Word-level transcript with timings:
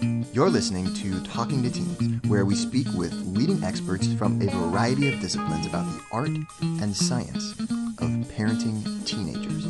You're 0.00 0.50
listening 0.50 0.92
to 0.94 1.22
Talking 1.22 1.62
to 1.62 1.70
Teens, 1.70 2.20
where 2.26 2.44
we 2.44 2.56
speak 2.56 2.88
with 2.94 3.12
leading 3.26 3.62
experts 3.62 4.12
from 4.14 4.42
a 4.42 4.50
variety 4.50 5.08
of 5.08 5.20
disciplines 5.20 5.64
about 5.66 5.86
the 5.86 6.00
art 6.10 6.30
and 6.60 6.96
science 6.96 7.52
of 7.60 8.10
parenting 8.34 8.82
teenagers. 9.06 9.66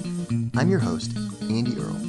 I'm 0.56 0.70
your 0.70 0.78
host, 0.78 1.14
Andy 1.42 1.76
Earle. 1.78 2.00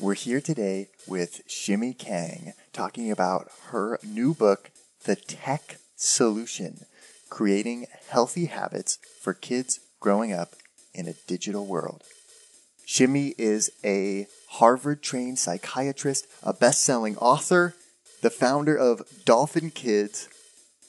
We're 0.00 0.14
here 0.14 0.40
today 0.40 0.88
with 1.06 1.42
Shimi 1.48 1.96
Kang 1.96 2.52
talking 2.72 3.12
about 3.12 3.48
her 3.68 4.00
new 4.04 4.34
book, 4.34 4.72
The 5.04 5.14
Tech 5.14 5.76
Solution 5.94 6.86
Creating 7.30 7.86
Healthy 8.08 8.46
Habits 8.46 8.98
for 9.20 9.32
Kids 9.32 9.78
Growing 10.00 10.32
Up 10.32 10.54
in 10.92 11.06
a 11.06 11.14
Digital 11.28 11.64
World. 11.64 12.02
Shimi 12.92 13.34
is 13.38 13.72
a 13.82 14.26
Harvard 14.48 15.02
trained 15.02 15.38
psychiatrist, 15.38 16.26
a 16.42 16.52
best 16.52 16.84
selling 16.84 17.16
author, 17.16 17.74
the 18.20 18.28
founder 18.28 18.76
of 18.76 19.00
Dolphin 19.24 19.70
Kids, 19.70 20.28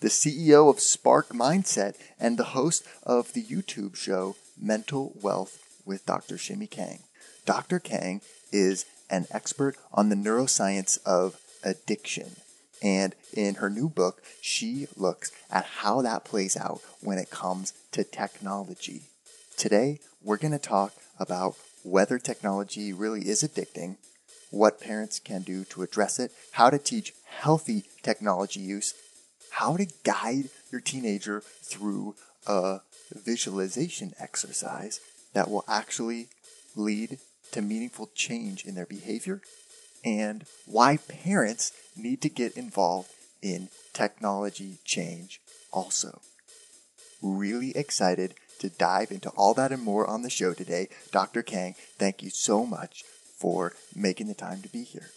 the 0.02 0.10
CEO 0.10 0.70
of 0.70 0.82
Spark 0.82 1.30
Mindset, 1.30 1.96
and 2.20 2.38
the 2.38 2.52
host 2.52 2.86
of 3.04 3.32
the 3.32 3.42
YouTube 3.42 3.96
show 3.96 4.36
Mental 4.62 5.14
Wealth 5.22 5.64
with 5.86 6.06
Dr. 6.06 6.36
Shimi 6.36 6.70
Kang. 6.70 7.04
Dr. 7.46 7.80
Kang 7.80 8.20
is 8.52 8.86
an 9.10 9.26
expert 9.32 9.78
on 9.94 10.10
the 10.10 10.18
neuroscience 10.18 11.02
of 11.06 11.38
addiction. 11.64 12.36
And 12.82 13.16
in 13.32 13.56
her 13.56 13.70
new 13.70 13.88
book, 13.88 14.22
she 14.42 14.88
looks 14.98 15.32
at 15.50 15.64
how 15.64 16.02
that 16.02 16.26
plays 16.26 16.58
out 16.58 16.82
when 17.00 17.18
it 17.18 17.30
comes 17.30 17.72
to 17.94 18.04
technology. 18.04 19.04
Today, 19.56 20.02
we're 20.22 20.36
going 20.36 20.52
to 20.52 20.60
talk 20.60 20.92
about 21.18 21.56
whether 21.84 22.18
technology 22.18 22.94
really 22.94 23.28
is 23.28 23.44
addicting, 23.44 23.98
what 24.52 24.80
parents 24.80 25.20
can 25.20 25.42
do 25.42 25.64
to 25.66 25.84
address 25.84 26.20
it, 26.20 26.32
how 26.52 26.70
to 26.70 26.78
teach 26.78 27.14
healthy 27.26 27.86
technology 28.02 28.60
use, 28.60 28.94
how 29.52 29.78
to 29.78 29.88
guide 30.04 30.50
your 30.72 30.82
teenager 30.82 31.42
through 31.62 32.16
a 32.48 32.80
visualization 33.12 34.14
exercise 34.20 35.00
that 35.34 35.50
will 35.50 35.64
actually 35.68 36.28
lead 36.76 37.18
to 37.52 37.62
meaningful 37.62 38.10
change 38.16 38.66
in 38.66 38.76
their 38.76 38.86
behavior, 38.86 39.42
and 40.04 40.46
why 40.66 40.98
parents 40.98 41.72
need 41.96 42.22
to 42.22 42.30
get 42.30 42.58
involved 42.58 43.10
in 43.42 43.70
technology 43.94 44.80
change 44.86 45.40
also. 45.72 46.22
Really 47.22 47.76
excited 47.78 48.34
to 48.64 48.70
dive 48.70 49.12
into 49.12 49.30
all 49.30 49.54
that 49.54 49.72
and 49.72 49.84
more 49.84 50.08
on 50.08 50.24
the 50.24 50.30
show 50.30 50.54
today. 50.54 50.90
Dr. 51.12 51.44
Kang, 51.44 51.76
thank 51.98 52.24
you 52.24 52.30
so 52.30 52.66
much 52.66 53.04
for 53.38 53.74
making 53.96 54.28
the 54.28 54.34
time 54.34 54.62
to 54.62 54.70
be 54.70 54.84
here. 54.84 55.10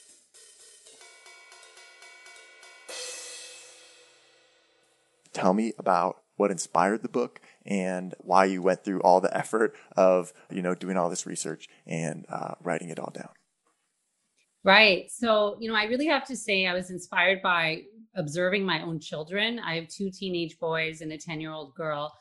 tell 5.36 5.52
me 5.52 5.72
about 5.78 6.22
what 6.36 6.50
inspired 6.50 7.02
the 7.02 7.08
book 7.08 7.40
and 7.66 8.14
why 8.18 8.46
you 8.46 8.62
went 8.62 8.82
through 8.82 9.00
all 9.02 9.20
the 9.20 9.36
effort 9.36 9.74
of 9.96 10.32
you 10.50 10.62
know 10.62 10.74
doing 10.74 10.96
all 10.96 11.10
this 11.10 11.26
research 11.26 11.68
and 11.86 12.24
uh, 12.30 12.54
writing 12.62 12.88
it 12.88 12.98
all 12.98 13.12
down 13.14 13.28
right 14.64 15.10
so 15.10 15.56
you 15.60 15.68
know 15.68 15.76
i 15.76 15.84
really 15.84 16.06
have 16.06 16.26
to 16.26 16.36
say 16.36 16.66
i 16.66 16.72
was 16.72 16.90
inspired 16.90 17.42
by 17.42 17.82
observing 18.14 18.64
my 18.64 18.80
own 18.82 18.98
children 18.98 19.58
i 19.58 19.74
have 19.74 19.88
two 19.88 20.10
teenage 20.10 20.58
boys 20.58 21.02
and 21.02 21.12
a 21.12 21.18
10 21.18 21.40
year 21.40 21.52
old 21.52 21.74
girl 21.74 22.12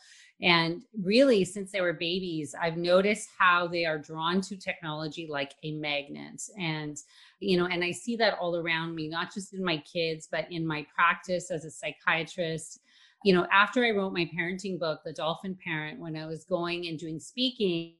and 0.41 0.84
really 1.01 1.46
since 1.46 1.72
they 1.72 1.79
were 1.79 1.94
babies 1.94 2.53
i've 2.62 2.75
noticed 2.75 3.29
how 3.38 3.68
they 3.68 3.85
are 3.85 3.97
drawn 3.97 4.41
to 4.41 4.57
technology 4.57 5.28
like 5.29 5.53
a 5.63 5.72
magnet. 5.73 6.41
And 6.59 6.97
you 7.40 7.57
know 7.57 7.66
and 7.68 7.84
i 7.84 7.91
see 7.91 8.16
that 8.18 8.38
all 8.40 8.57
around 8.57 8.96
me 8.96 9.07
not 9.07 9.34
just 9.34 9.53
in 9.53 9.63
my 9.63 9.78
kids 9.78 10.28
but 10.29 10.51
in 10.51 10.66
my 10.66 10.85
practice 10.94 11.51
as 11.51 11.66
a 11.66 11.72
psychiatrist. 11.72 12.79
You 13.23 13.34
know, 13.34 13.47
after 13.51 13.84
I 13.84 13.90
wrote 13.90 14.13
my 14.13 14.29
parenting 14.38 14.78
book, 14.78 15.01
The 15.03 15.13
Dolphin 15.13 15.57
Parent, 15.63 16.00
when 16.00 16.16
I 16.16 16.28
was 16.28 16.44
going 16.44 16.88
and 16.88 17.00
doing 17.00 17.19
speaking 17.19 17.96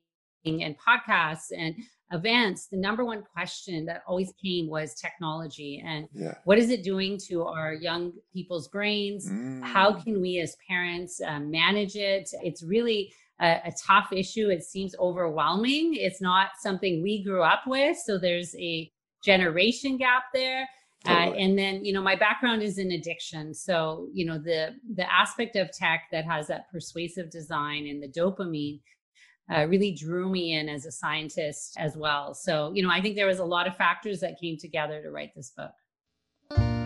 and 0.46 0.76
podcasts 0.78 1.48
and 1.56 1.76
events, 2.12 2.68
the 2.68 2.78
number 2.78 3.04
one 3.04 3.24
question 3.24 3.86
that 3.86 4.04
always 4.08 4.32
came 4.44 4.70
was 4.70 4.94
technology 4.94 5.84
and 5.86 6.08
yeah. 6.14 6.36
what 6.44 6.58
is 6.58 6.70
it 6.70 6.84
doing 6.84 7.18
to 7.28 7.44
our 7.44 7.74
young 7.74 8.14
people's 8.34 8.68
brains? 8.68 9.30
Mm. 9.30 9.64
How 9.64 9.94
can 9.94 10.22
we 10.22 10.40
as 10.40 10.56
parents 10.68 11.20
uh, 11.22 11.40
manage 11.40 11.96
it? 11.96 12.30
It's 12.44 12.64
really 12.64 13.12
a, 13.42 13.62
a 13.66 13.74
tough 13.86 14.14
issue. 14.14 14.50
It 14.50 14.64
seems 14.64 14.96
overwhelming. 15.00 15.96
It's 15.96 16.22
not 16.22 16.50
something 16.60 17.02
we 17.02 17.24
grew 17.24 17.44
up 17.44 17.64
with. 17.66 17.98
So 18.06 18.18
there's 18.18 18.56
a 18.56 18.92
generation 19.24 19.98
gap 19.98 20.26
there. 20.34 20.68
Uh, 21.08 21.34
and 21.38 21.56
then, 21.56 21.86
you 21.86 21.94
know, 21.94 22.02
my 22.02 22.16
background 22.16 22.64
is 22.64 22.80
in 22.80 22.92
addiction. 22.92 23.54
So, 23.54 24.08
you 24.12 24.26
know, 24.26 24.40
the 24.40 24.76
the 24.96 25.12
aspect 25.14 25.56
of 25.56 25.72
tech 25.72 26.06
that 26.12 26.26
has 26.26 26.48
that 26.48 26.72
persuasive 26.72 27.30
design 27.30 27.86
and 27.86 28.02
the 28.02 28.08
dopamine 28.08 28.80
uh, 29.54 29.66
really 29.68 29.92
drew 29.92 30.30
me 30.30 30.54
in 30.54 30.70
as 30.70 30.86
a 30.86 30.92
scientist 30.92 31.76
as 31.78 31.96
well. 31.96 32.34
So, 32.34 32.72
you 32.74 32.84
know, 32.84 32.90
I 32.90 33.02
think 33.02 33.16
there 33.16 33.28
was 33.28 33.40
a 33.40 33.46
lot 33.46 33.68
of 33.68 33.76
factors 33.76 34.20
that 34.22 34.40
came 34.40 34.58
together 34.58 35.02
to 35.02 35.12
write 35.12 35.36
this 35.36 35.52
book. 35.52 36.85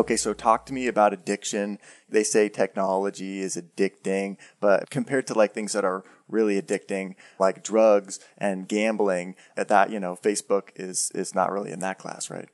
Okay, 0.00 0.16
so 0.16 0.32
talk 0.32 0.64
to 0.64 0.72
me 0.72 0.86
about 0.86 1.12
addiction. 1.12 1.78
They 2.08 2.24
say 2.24 2.48
technology 2.48 3.40
is 3.40 3.54
addicting, 3.54 4.38
but 4.58 4.88
compared 4.88 5.26
to 5.26 5.34
like 5.34 5.52
things 5.52 5.74
that 5.74 5.84
are 5.84 6.04
really 6.26 6.58
addicting, 6.60 7.16
like 7.38 7.62
drugs 7.62 8.18
and 8.38 8.66
gambling, 8.66 9.36
at 9.58 9.68
that, 9.68 9.90
you 9.90 10.00
know, 10.00 10.16
Facebook 10.16 10.70
is 10.74 11.12
is 11.14 11.34
not 11.34 11.52
really 11.52 11.70
in 11.70 11.80
that 11.80 11.98
class, 11.98 12.30
right? 12.30 12.48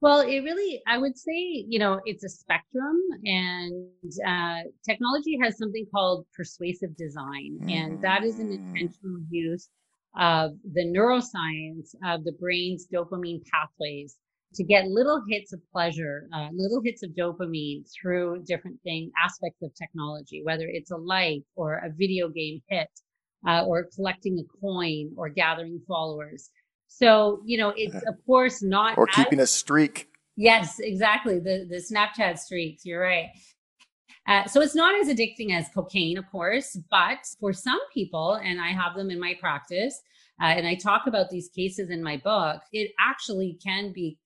Well, 0.00 0.20
it 0.20 0.38
really, 0.44 0.80
I 0.86 0.98
would 0.98 1.18
say, 1.18 1.64
you 1.68 1.80
know, 1.80 2.00
it's 2.04 2.22
a 2.22 2.28
spectrum, 2.28 2.96
and 3.24 4.12
uh, 4.24 4.70
technology 4.88 5.36
has 5.42 5.58
something 5.58 5.84
called 5.92 6.26
persuasive 6.32 6.96
design, 6.96 7.58
mm. 7.60 7.72
and 7.72 8.02
that 8.02 8.22
is 8.22 8.38
an 8.38 8.50
mm. 8.50 8.52
intentional 8.52 9.18
use 9.28 9.68
of 10.16 10.52
the 10.62 10.84
neuroscience 10.84 11.96
of 12.06 12.22
the 12.22 12.36
brain's 12.38 12.86
dopamine 12.86 13.42
pathways 13.50 14.16
to 14.54 14.64
get 14.64 14.86
little 14.86 15.22
hits 15.28 15.52
of 15.52 15.60
pleasure, 15.70 16.28
uh, 16.34 16.48
little 16.52 16.80
hits 16.82 17.02
of 17.02 17.10
dopamine 17.10 17.84
through 17.92 18.42
different 18.46 18.80
thing 18.82 19.10
aspects 19.22 19.62
of 19.62 19.74
technology, 19.74 20.42
whether 20.42 20.66
it's 20.66 20.90
a 20.90 20.96
like 20.96 21.42
or 21.54 21.74
a 21.74 21.90
video 21.90 22.28
game 22.28 22.60
hit, 22.68 22.88
uh, 23.46 23.64
or 23.64 23.88
collecting 23.94 24.38
a 24.38 24.60
coin 24.60 25.10
or 25.16 25.28
gathering 25.28 25.80
followers. 25.86 26.50
So 26.86 27.42
you 27.44 27.58
know, 27.58 27.72
it's 27.76 27.94
of 28.06 28.14
course 28.26 28.62
not 28.62 28.96
or 28.96 29.06
keeping 29.06 29.40
as, 29.40 29.50
a 29.50 29.52
streak. 29.52 30.08
Yes, 30.36 30.78
exactly. 30.78 31.38
The 31.38 31.66
the 31.68 31.76
Snapchat 31.76 32.38
streaks. 32.38 32.84
You're 32.84 33.02
right. 33.02 33.28
Uh, 34.26 34.46
so 34.46 34.60
it's 34.60 34.74
not 34.74 34.94
as 35.00 35.08
addicting 35.08 35.56
as 35.56 35.66
cocaine, 35.74 36.18
of 36.18 36.30
course, 36.30 36.78
but 36.90 37.18
for 37.40 37.54
some 37.54 37.80
people, 37.94 38.34
and 38.34 38.60
I 38.60 38.68
have 38.68 38.94
them 38.94 39.10
in 39.10 39.18
my 39.18 39.34
practice, 39.40 39.98
uh, 40.40 40.46
and 40.46 40.66
I 40.66 40.74
talk 40.74 41.06
about 41.06 41.30
these 41.30 41.48
cases 41.48 41.88
in 41.88 42.02
my 42.02 42.18
book, 42.18 42.60
it 42.72 42.92
actually 43.00 43.58
can 43.64 43.90
be 43.90 44.18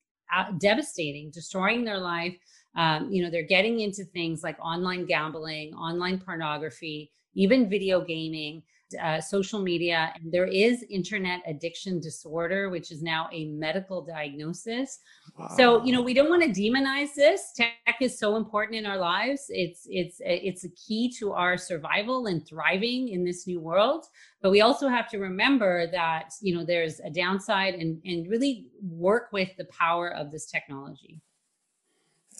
devastating, 0.59 1.31
destroying 1.31 1.85
their 1.85 1.99
life. 1.99 2.37
Um, 2.75 3.11
you 3.11 3.23
know, 3.23 3.31
they're 3.31 3.43
getting 3.43 3.81
into 3.81 4.05
things 4.05 4.43
like 4.43 4.59
online 4.59 5.05
gambling, 5.05 5.75
online 5.75 6.19
pornography, 6.19 7.11
even 7.35 7.69
video 7.69 8.01
gaming, 8.01 8.63
uh, 8.95 9.21
social 9.21 9.61
media. 9.61 10.13
And 10.15 10.33
there 10.33 10.47
is 10.47 10.85
internet 10.91 11.41
addiction 11.47 12.01
disorder, 12.01 12.71
which 12.71 12.91
is 12.91 13.03
now 13.03 13.29
a 13.33 13.47
medical 13.47 14.03
diagnosis. 14.03 15.01
Wow. 15.39 15.49
So, 15.57 15.85
you 15.85 15.93
know, 15.93 16.03
we 16.03 16.15
don't 16.15 16.29
want 16.29 16.43
to 16.43 16.49
demonize 16.49 17.15
this. 17.15 17.53
Tech 17.57 17.97
is 18.01 18.19
so 18.19 18.37
important 18.37 18.77
in 18.77 18.87
our 18.87 18.99
lives. 18.99 19.47
It's 19.49 19.87
it's 19.89 20.17
it's 20.21 20.65
a 20.65 20.71
key 20.71 21.13
to 21.19 21.33
our 21.33 21.57
survival 21.57 22.27
and 22.27 22.47
thriving 22.47 23.09
in 23.09 23.25
this 23.25 23.47
new 23.47 23.61
world. 23.61 24.07
But 24.41 24.51
we 24.51 24.61
also 24.61 24.89
have 24.89 25.09
to 25.11 25.19
remember 25.19 25.87
that, 25.93 26.33
you 26.41 26.55
know, 26.55 26.65
there's 26.65 27.01
a 27.01 27.11
downside 27.11 27.75
and 27.75 28.01
and 28.05 28.29
really 28.29 28.67
work 28.83 29.29
with 29.33 29.51
the 29.57 29.67
power 29.67 30.09
of 30.09 30.31
this 30.31 30.47
technology. 30.47 31.21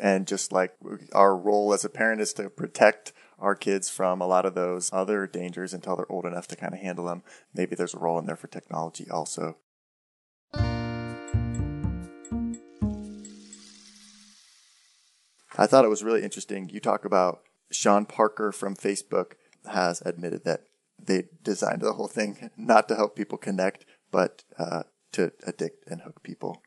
And 0.01 0.27
just 0.27 0.53
like 0.53 0.75
our 1.13 1.37
role 1.37 1.75
as 1.75 1.85
a 1.85 1.91
parent 1.91 2.21
is 2.21 2.33
to 2.35 2.49
protect 2.49 3.13
our 3.43 3.57
kids 3.57 3.91
from 3.91 4.23
a 4.23 4.27
lot 4.27 4.47
of 4.47 4.55
those 4.55 4.89
other 4.93 5.27
dangers 5.27 5.75
until 5.75 5.97
they're 5.97 6.11
old 6.11 6.25
enough 6.25 6.47
to 6.49 6.57
kind 6.57 6.73
of 6.73 6.81
handle 6.81 7.07
them. 7.07 7.23
Maybe 7.53 7.75
there's 7.75 7.93
a 7.93 7.99
role 7.99 8.19
in 8.19 8.27
there 8.27 8.37
for 8.37 8.47
technology 8.47 9.11
also. 9.11 9.57
I 15.59 15.67
thought 15.67 15.85
it 15.85 15.89
was 15.89 16.03
really 16.03 16.23
interesting. 16.23 16.71
You 16.71 16.81
talk 16.81 17.05
about 17.05 17.43
Sean 17.71 18.07
Parker 18.07 18.53
from 18.53 18.75
Facebook 18.77 19.33
has 19.71 20.01
admitted 20.03 20.45
that 20.45 20.63
they 21.05 21.25
designed 21.43 21.83
the 21.83 21.93
whole 21.95 22.09
thing 22.09 22.51
not 22.57 22.89
to 22.89 22.95
help 22.95 23.17
people 23.17 23.39
connect, 23.39 23.85
but 24.11 24.45
uh, 24.59 24.85
to 25.13 25.33
addict 25.47 25.85
and 25.89 26.03
hook 26.03 26.23
people. 26.23 26.63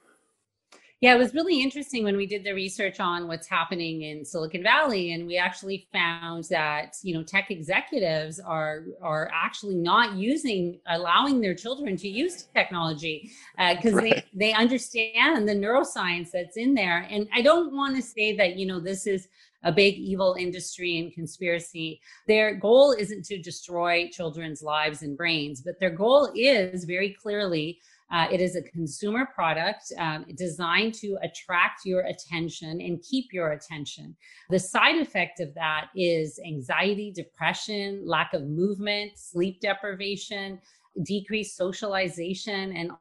Yeah, 1.06 1.13
it 1.13 1.19
was 1.19 1.36
really 1.36 1.62
interesting 1.62 2.04
when 2.04 2.18
we 2.18 2.25
did 2.25 2.44
the 2.44 2.54
research 2.54 3.00
on 3.00 3.28
what's 3.28 3.46
happening 3.46 4.02
in 4.02 4.25
Silicon 4.25 4.63
Valley, 4.63 5.13
and 5.13 5.28
we 5.28 5.38
actually 5.38 5.88
found 5.94 6.46
that 6.46 6.96
you 7.04 7.13
know 7.13 7.22
tech 7.22 7.52
executives 7.52 8.40
are 8.40 8.86
are 9.04 9.30
actually 9.31 9.75
not 9.75 10.16
using 10.16 10.80
allowing 10.88 11.42
their 11.42 11.54
children 11.54 11.96
to 11.98 12.07
use 12.07 12.48
technology 12.56 13.30
because 13.56 13.94
uh, 13.94 13.98
right. 13.98 14.25
they 14.34 14.48
they 14.48 14.54
understand 14.54 15.48
the 15.48 15.54
neuroscience 15.54 16.31
that's 16.31 16.57
in 16.57 16.74
there. 16.74 17.06
And 17.12 17.28
I 17.36 17.44
don't 17.44 17.75
want 17.75 17.96
to 17.98 18.01
say 18.01 18.36
that 18.38 18.56
you 18.56 18.66
know 18.66 18.80
this 18.80 19.06
is 19.06 19.28
a 19.62 19.72
big 19.72 19.96
evil 20.00 20.36
industry 20.40 20.98
and 20.98 21.13
conspiracy. 21.13 22.01
Their 22.28 22.56
goal 22.56 22.96
isn't 22.98 23.25
to 23.25 23.38
destroy 23.38 24.10
children's 24.12 24.63
lives 24.63 25.04
and 25.04 25.16
brains, 25.16 25.62
but 25.62 25.80
their 25.80 25.92
goal 25.92 26.31
is 26.36 26.86
very 26.86 27.16
clearly 27.22 27.80
uh, 28.12 28.28
it 28.31 28.40
is 28.40 28.56
a 28.56 28.62
consumer 28.62 29.28
product 29.34 29.92
um, 29.98 30.25
designed 30.36 30.94
to 30.94 31.18
attract 31.24 31.86
your 31.86 32.02
attention 32.02 32.80
and 32.81 33.02
keep 33.02 33.34
your 33.34 33.54
attention. 33.54 34.16
The 34.50 34.60
side 34.60 34.98
effect 34.98 35.40
of 35.40 35.54
that 35.56 35.88
is 35.96 36.40
anxiety, 36.46 37.12
depression, 37.12 38.04
lack 38.06 38.34
of 38.34 38.44
movement, 38.44 39.18
sleep 39.18 39.60
deprivation, 39.60 40.60
decreased 41.04 41.57
socialization, 41.57 42.75
and 42.75 42.92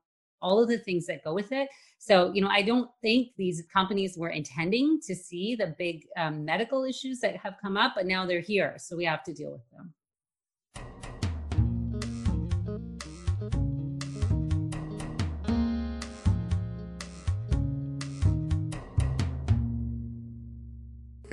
all 0.41 0.63
of 0.63 0.69
the 0.69 0.79
things 0.79 1.07
that 1.07 1.25
go 1.25 1.35
with 1.35 1.53
it. 1.53 1.69
So, 1.99 2.33
you 2.35 2.43
know, 2.43 2.49
I 2.49 2.63
don't 2.63 2.91
think 3.01 3.31
these 3.37 3.63
companies 3.73 4.17
were 4.19 4.29
intending 4.29 5.01
to 5.07 5.15
see 5.15 5.55
the 5.55 5.75
big 5.79 6.07
um, 6.19 6.45
medical 6.45 6.85
issues 6.85 7.21
that 7.21 7.37
have 7.37 7.55
come 7.63 7.77
up, 7.77 7.93
but 7.97 8.07
now 8.07 8.27
they're 8.27 8.41
here. 8.41 8.75
So 8.79 8.97
we 8.97 9.07
have 9.07 9.23
to 9.25 9.33
deal 9.33 9.53
with 9.53 9.69
them. 9.71 9.95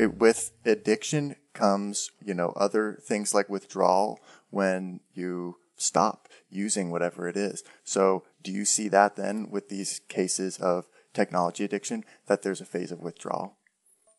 It, 0.02 0.18
with 0.18 0.52
addiction 0.66 1.36
comes, 1.54 2.10
you 2.24 2.34
know, 2.34 2.54
other 2.56 2.98
things 3.04 3.34
like 3.34 3.50
withdrawal 3.50 4.20
when 4.50 5.00
you 5.14 5.58
stop 5.76 6.28
using 6.50 6.90
whatever 6.90 7.28
it 7.28 7.38
is. 7.38 7.64
So 7.84 8.24
do 8.42 8.52
you 8.52 8.66
see 8.66 8.88
that 8.90 9.16
then 9.16 9.50
with 9.50 9.70
these 9.70 10.02
cases 10.10 10.58
of 10.58 10.88
technology 11.14 11.64
addiction 11.64 12.04
that 12.28 12.42
there's 12.42 12.62
a 12.62 12.66
phase 12.66 12.92
of 12.92 13.00
withdrawal? 13.00 13.58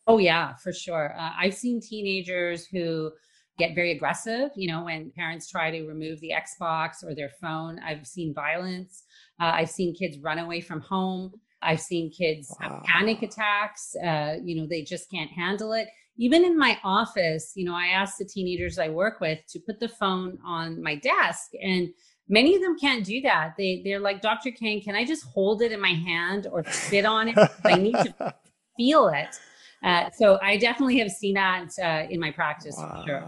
Oh 0.07 0.17
yeah, 0.17 0.55
for 0.55 0.73
sure. 0.73 1.15
Uh, 1.17 1.31
I've 1.37 1.53
seen 1.53 1.81
teenagers 1.81 2.65
who 2.65 3.11
get 3.57 3.75
very 3.75 3.91
aggressive, 3.91 4.49
you 4.55 4.71
know, 4.71 4.85
when 4.85 5.11
parents 5.15 5.49
try 5.49 5.71
to 5.71 5.85
remove 5.85 6.19
the 6.19 6.31
Xbox 6.31 7.03
or 7.03 7.13
their 7.13 7.31
phone. 7.41 7.79
I've 7.79 8.07
seen 8.07 8.33
violence. 8.33 9.03
Uh, 9.39 9.51
I've 9.53 9.69
seen 9.69 9.95
kids 9.95 10.17
run 10.21 10.39
away 10.39 10.61
from 10.61 10.81
home. 10.81 11.33
I've 11.63 11.81
seen 11.81 12.11
kids 12.11 12.55
wow. 12.59 12.69
have 12.69 12.83
panic 12.83 13.21
attacks. 13.21 13.95
Uh, 13.95 14.37
you 14.43 14.55
know, 14.55 14.67
they 14.67 14.83
just 14.83 15.09
can't 15.09 15.31
handle 15.31 15.73
it. 15.73 15.87
Even 16.17 16.45
in 16.45 16.57
my 16.57 16.79
office, 16.83 17.53
you 17.55 17.65
know, 17.65 17.73
I 17.73 17.87
ask 17.87 18.17
the 18.17 18.25
teenagers 18.25 18.77
I 18.77 18.89
work 18.89 19.19
with 19.19 19.39
to 19.49 19.59
put 19.59 19.79
the 19.79 19.89
phone 19.89 20.37
on 20.45 20.81
my 20.81 20.95
desk, 20.95 21.51
and 21.61 21.89
many 22.29 22.55
of 22.55 22.61
them 22.61 22.77
can't 22.77 23.03
do 23.03 23.21
that. 23.21 23.55
They 23.57 23.81
they're 23.83 23.99
like, 23.99 24.21
Dr. 24.21 24.51
Kang, 24.51 24.81
can 24.81 24.95
I 24.95 25.05
just 25.05 25.25
hold 25.25 25.61
it 25.61 25.71
in 25.71 25.81
my 25.81 25.93
hand 25.93 26.47
or 26.51 26.63
sit 26.69 27.05
on 27.05 27.29
it? 27.29 27.37
I 27.65 27.75
need 27.75 27.93
to 27.93 28.35
feel 28.77 29.07
it. 29.07 29.35
Uh, 29.83 30.09
so 30.11 30.39
I 30.41 30.57
definitely 30.57 30.99
have 30.99 31.11
seen 31.11 31.33
that 31.33 31.69
uh, 31.81 32.07
in 32.09 32.19
my 32.19 32.31
practice 32.31 32.75
wow. 32.77 33.01
for 33.01 33.07
sure. 33.07 33.23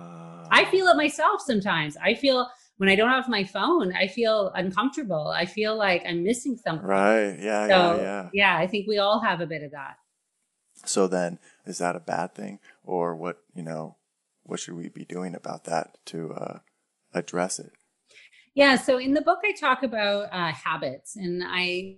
I 0.52 0.66
feel 0.66 0.88
it 0.88 0.96
myself 0.96 1.42
sometimes. 1.42 1.98
I 1.98 2.14
feel 2.14 2.48
when 2.78 2.90
I 2.90 2.96
don't 2.96 3.10
have 3.10 3.30
my 3.30 3.44
phone, 3.44 3.94
I 3.96 4.08
feel 4.08 4.52
uncomfortable. 4.54 5.28
I 5.28 5.46
feel 5.46 5.78
like 5.78 6.04
I'm 6.06 6.24
missing 6.24 6.58
something. 6.58 6.86
Right. 6.86 7.38
Yeah. 7.40 7.68
So, 7.68 7.72
yeah. 7.72 8.02
Yeah. 8.02 8.30
Yeah. 8.34 8.58
I 8.58 8.68
think 8.68 8.88
we 8.88 8.98
all 8.98 9.22
have 9.22 9.42
a 9.42 9.46
bit 9.46 9.64
of 9.64 9.72
that. 9.72 9.98
So 10.86 11.08
then, 11.08 11.40
is 11.66 11.78
that 11.78 11.96
a 11.96 12.02
bad 12.02 12.36
thing, 12.36 12.60
or 12.84 13.16
what? 13.16 13.38
You 13.54 13.64
know, 13.64 13.96
what 14.44 14.60
should 14.60 14.76
we 14.76 14.90
be 14.90 15.06
doing 15.06 15.34
about 15.34 15.64
that 15.64 15.98
to 16.08 16.34
uh, 16.34 16.60
address 17.14 17.60
it? 17.60 17.72
Yeah. 18.54 18.76
So 18.76 18.98
in 18.98 19.14
the 19.14 19.22
book, 19.22 19.40
I 19.44 19.54
talk 19.54 19.84
about 19.84 20.34
uh, 20.34 20.52
habits, 20.52 21.16
and 21.16 21.44
I 21.46 21.98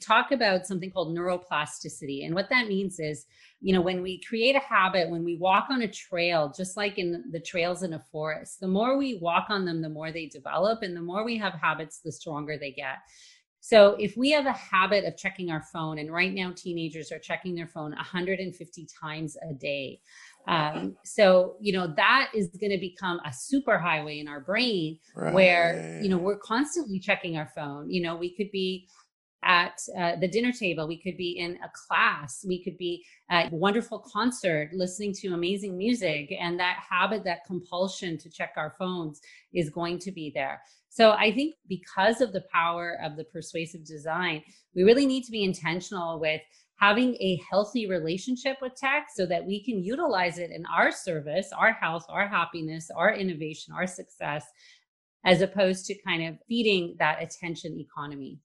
talk 0.00 0.32
about 0.32 0.66
something 0.66 0.90
called 0.90 1.16
neuroplasticity. 1.16 2.24
And 2.24 2.34
what 2.34 2.48
that 2.50 2.68
means 2.68 2.98
is, 2.98 3.26
you 3.60 3.74
know, 3.74 3.80
when 3.80 4.02
we 4.02 4.20
create 4.22 4.56
a 4.56 4.60
habit, 4.60 5.10
when 5.10 5.24
we 5.24 5.36
walk 5.36 5.66
on 5.70 5.82
a 5.82 5.88
trail, 5.88 6.52
just 6.56 6.76
like 6.76 6.98
in 6.98 7.24
the 7.30 7.40
trails 7.40 7.82
in 7.82 7.92
a 7.92 8.02
forest, 8.10 8.60
the 8.60 8.68
more 8.68 8.96
we 8.96 9.18
walk 9.20 9.46
on 9.50 9.64
them, 9.64 9.82
the 9.82 9.88
more 9.88 10.10
they 10.10 10.26
develop. 10.26 10.82
And 10.82 10.96
the 10.96 11.02
more 11.02 11.24
we 11.24 11.36
have 11.38 11.54
habits, 11.54 12.00
the 12.04 12.12
stronger 12.12 12.56
they 12.58 12.72
get. 12.72 12.96
So 13.60 13.96
if 13.98 14.14
we 14.14 14.30
have 14.32 14.44
a 14.44 14.52
habit 14.52 15.06
of 15.06 15.16
checking 15.16 15.50
our 15.50 15.62
phone, 15.72 15.98
and 15.98 16.12
right 16.12 16.34
now 16.34 16.52
teenagers 16.54 17.10
are 17.10 17.18
checking 17.18 17.54
their 17.54 17.66
phone 17.66 17.92
150 17.92 18.86
times 19.00 19.38
a 19.50 19.54
day. 19.54 20.00
Um, 20.46 20.96
so, 21.02 21.56
you 21.62 21.72
know, 21.72 21.86
that 21.96 22.28
is 22.34 22.48
going 22.60 22.72
to 22.72 22.78
become 22.78 23.20
a 23.24 23.32
super 23.32 23.78
highway 23.78 24.18
in 24.18 24.28
our 24.28 24.40
brain 24.40 24.98
right. 25.16 25.32
where, 25.32 25.98
you 26.02 26.10
know, 26.10 26.18
we're 26.18 26.36
constantly 26.36 26.98
checking 26.98 27.38
our 27.38 27.50
phone. 27.56 27.88
You 27.88 28.02
know, 28.02 28.16
we 28.16 28.36
could 28.36 28.50
be 28.50 28.86
at 29.44 29.80
uh, 29.98 30.16
the 30.16 30.28
dinner 30.28 30.52
table. 30.52 30.88
We 30.88 31.00
could 31.00 31.16
be 31.16 31.38
in 31.38 31.56
a 31.56 31.70
class. 31.86 32.44
We 32.46 32.62
could 32.64 32.78
be 32.78 33.04
at 33.30 33.52
a 33.52 33.54
wonderful 33.54 33.98
concert, 34.00 34.70
listening 34.72 35.12
to 35.20 35.34
amazing 35.34 35.76
music. 35.76 36.32
And 36.38 36.58
that 36.58 36.78
habit, 36.88 37.24
that 37.24 37.44
compulsion 37.46 38.18
to 38.18 38.30
check 38.30 38.54
our 38.56 38.74
phones 38.78 39.20
is 39.52 39.70
going 39.70 39.98
to 40.00 40.12
be 40.12 40.32
there. 40.34 40.62
So 40.88 41.12
I 41.12 41.32
think 41.32 41.56
because 41.68 42.20
of 42.20 42.32
the 42.32 42.44
power 42.52 42.98
of 43.02 43.16
the 43.16 43.24
persuasive 43.24 43.84
design, 43.84 44.42
we 44.74 44.84
really 44.84 45.06
need 45.06 45.24
to 45.24 45.32
be 45.32 45.44
intentional 45.44 46.20
with 46.20 46.40
having 46.76 47.14
a 47.16 47.40
healthy 47.50 47.88
relationship 47.88 48.56
with 48.60 48.74
tech 48.74 49.06
so 49.14 49.26
that 49.26 49.44
we 49.44 49.62
can 49.62 49.82
utilize 49.82 50.38
it 50.38 50.50
in 50.50 50.64
our 50.66 50.90
service, 50.90 51.50
our 51.56 51.72
health, 51.72 52.04
our 52.08 52.26
happiness, 52.26 52.90
our 52.96 53.14
innovation, 53.14 53.74
our 53.74 53.86
success, 53.86 54.44
as 55.24 55.40
opposed 55.40 55.86
to 55.86 55.94
kind 56.02 56.26
of 56.26 56.36
feeding 56.48 56.96
that 56.98 57.22
attention 57.22 57.78
economy. 57.78 58.38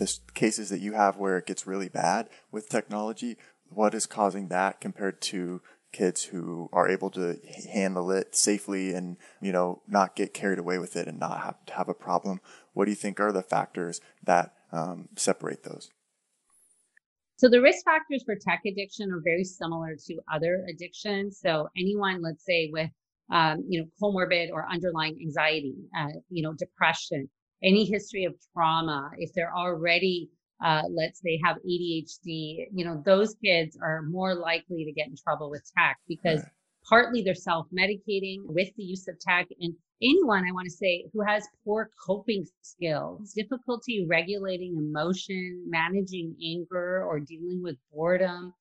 The 0.00 0.18
cases 0.34 0.70
that 0.70 0.80
you 0.80 0.94
have 0.94 1.18
where 1.18 1.36
it 1.36 1.46
gets 1.46 1.66
really 1.66 1.88
bad 1.88 2.28
with 2.50 2.68
technology, 2.68 3.36
what 3.68 3.94
is 3.94 4.06
causing 4.06 4.48
that 4.48 4.80
compared 4.80 5.20
to 5.20 5.60
kids 5.92 6.24
who 6.24 6.68
are 6.72 6.88
able 6.88 7.10
to 7.10 7.38
handle 7.72 8.10
it 8.10 8.34
safely 8.34 8.94
and, 8.94 9.16
you 9.40 9.52
know, 9.52 9.82
not 9.86 10.16
get 10.16 10.34
carried 10.34 10.58
away 10.58 10.78
with 10.78 10.96
it 10.96 11.06
and 11.06 11.18
not 11.18 11.42
have 11.42 11.64
to 11.66 11.74
have 11.74 11.88
a 11.88 11.94
problem? 11.94 12.40
What 12.72 12.86
do 12.86 12.90
you 12.90 12.96
think 12.96 13.20
are 13.20 13.32
the 13.32 13.42
factors 13.42 14.00
that 14.24 14.54
um, 14.72 15.08
separate 15.16 15.64
those? 15.64 15.90
So 17.40 17.48
the 17.48 17.62
risk 17.62 17.86
factors 17.86 18.22
for 18.22 18.34
tech 18.36 18.60
addiction 18.66 19.10
are 19.10 19.22
very 19.24 19.44
similar 19.44 19.96
to 19.96 20.18
other 20.30 20.66
addictions. 20.68 21.40
So 21.42 21.70
anyone, 21.74 22.20
let's 22.20 22.44
say 22.44 22.68
with, 22.70 22.90
um, 23.32 23.64
you 23.66 23.80
know, 23.80 23.86
comorbid 23.98 24.50
or 24.52 24.66
underlying 24.70 25.16
anxiety, 25.22 25.74
uh, 25.98 26.08
you 26.28 26.42
know, 26.42 26.52
depression, 26.52 27.30
any 27.62 27.86
history 27.86 28.26
of 28.26 28.34
trauma, 28.52 29.10
if 29.16 29.32
they're 29.32 29.56
already, 29.56 30.28
uh, 30.62 30.82
let's 30.90 31.22
say, 31.22 31.40
have 31.42 31.56
ADHD, 31.56 32.66
you 32.74 32.84
know, 32.84 33.02
those 33.06 33.34
kids 33.42 33.74
are 33.82 34.02
more 34.02 34.34
likely 34.34 34.84
to 34.84 34.92
get 34.92 35.06
in 35.06 35.16
trouble 35.16 35.48
with 35.48 35.62
tech 35.74 35.96
because. 36.06 36.44
Partly 36.88 37.22
they're 37.22 37.34
self 37.34 37.66
medicating 37.76 38.38
with 38.44 38.68
the 38.76 38.82
use 38.82 39.06
of 39.08 39.18
tech. 39.20 39.48
And 39.60 39.74
anyone, 40.02 40.44
I 40.44 40.52
want 40.52 40.66
to 40.66 40.70
say, 40.70 41.04
who 41.12 41.22
has 41.22 41.46
poor 41.64 41.90
coping 42.06 42.46
skills, 42.62 43.32
difficulty 43.32 44.06
regulating 44.08 44.76
emotion, 44.76 45.64
managing 45.68 46.36
anger, 46.44 47.04
or 47.04 47.20
dealing 47.20 47.62
with 47.62 47.76
boredom. 47.92 48.54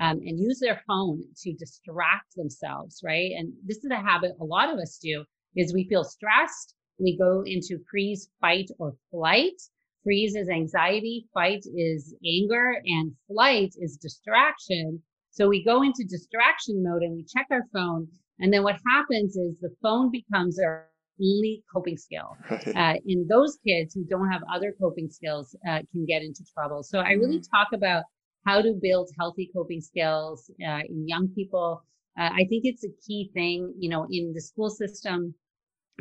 Um, 0.00 0.20
and 0.24 0.40
use 0.40 0.58
their 0.58 0.80
phone 0.86 1.22
to 1.42 1.52
distract 1.52 2.34
themselves, 2.34 3.02
right? 3.04 3.32
And 3.36 3.52
this 3.62 3.84
is 3.84 3.90
a 3.90 3.96
habit 3.96 4.32
a 4.40 4.44
lot 4.44 4.72
of 4.72 4.78
us 4.78 4.96
do 4.96 5.22
is 5.54 5.74
we 5.74 5.86
feel 5.86 6.02
stressed 6.02 6.74
we 7.02 7.16
go 7.16 7.42
into 7.44 7.78
freeze, 7.90 8.30
fight, 8.40 8.70
or 8.78 8.94
flight. 9.10 9.60
Freeze 10.04 10.36
is 10.36 10.48
anxiety, 10.48 11.26
fight 11.34 11.64
is 11.74 12.14
anger, 12.24 12.76
and 12.84 13.16
flight 13.26 13.74
is 13.76 13.96
distraction. 13.96 15.02
So 15.32 15.48
we 15.48 15.64
go 15.64 15.82
into 15.82 16.04
distraction 16.04 16.82
mode 16.82 17.02
and 17.02 17.14
we 17.14 17.24
check 17.24 17.46
our 17.50 17.64
phone. 17.72 18.06
And 18.38 18.52
then 18.52 18.62
what 18.62 18.76
happens 18.86 19.34
is 19.36 19.58
the 19.60 19.74
phone 19.82 20.10
becomes 20.10 20.60
our 20.60 20.88
only 21.20 21.64
coping 21.72 21.96
skill. 21.96 22.36
Uh, 22.76 22.94
and 23.06 23.28
those 23.28 23.58
kids 23.66 23.94
who 23.94 24.04
don't 24.04 24.30
have 24.30 24.42
other 24.52 24.74
coping 24.80 25.08
skills 25.08 25.56
uh, 25.68 25.80
can 25.90 26.04
get 26.06 26.22
into 26.22 26.44
trouble. 26.54 26.82
So 26.82 26.98
I 27.00 27.12
really 27.12 27.38
mm-hmm. 27.38 27.56
talk 27.56 27.68
about 27.72 28.04
how 28.46 28.60
to 28.60 28.74
build 28.80 29.10
healthy 29.18 29.50
coping 29.54 29.80
skills 29.80 30.50
uh, 30.66 30.80
in 30.88 31.08
young 31.08 31.28
people 31.28 31.82
Uh, 32.18 32.28
I 32.40 32.44
think 32.50 32.62
it's 32.64 32.84
a 32.84 32.92
key 33.06 33.30
thing, 33.32 33.72
you 33.78 33.88
know, 33.88 34.06
in 34.10 34.34
the 34.34 34.40
school 34.40 34.68
system. 34.68 35.34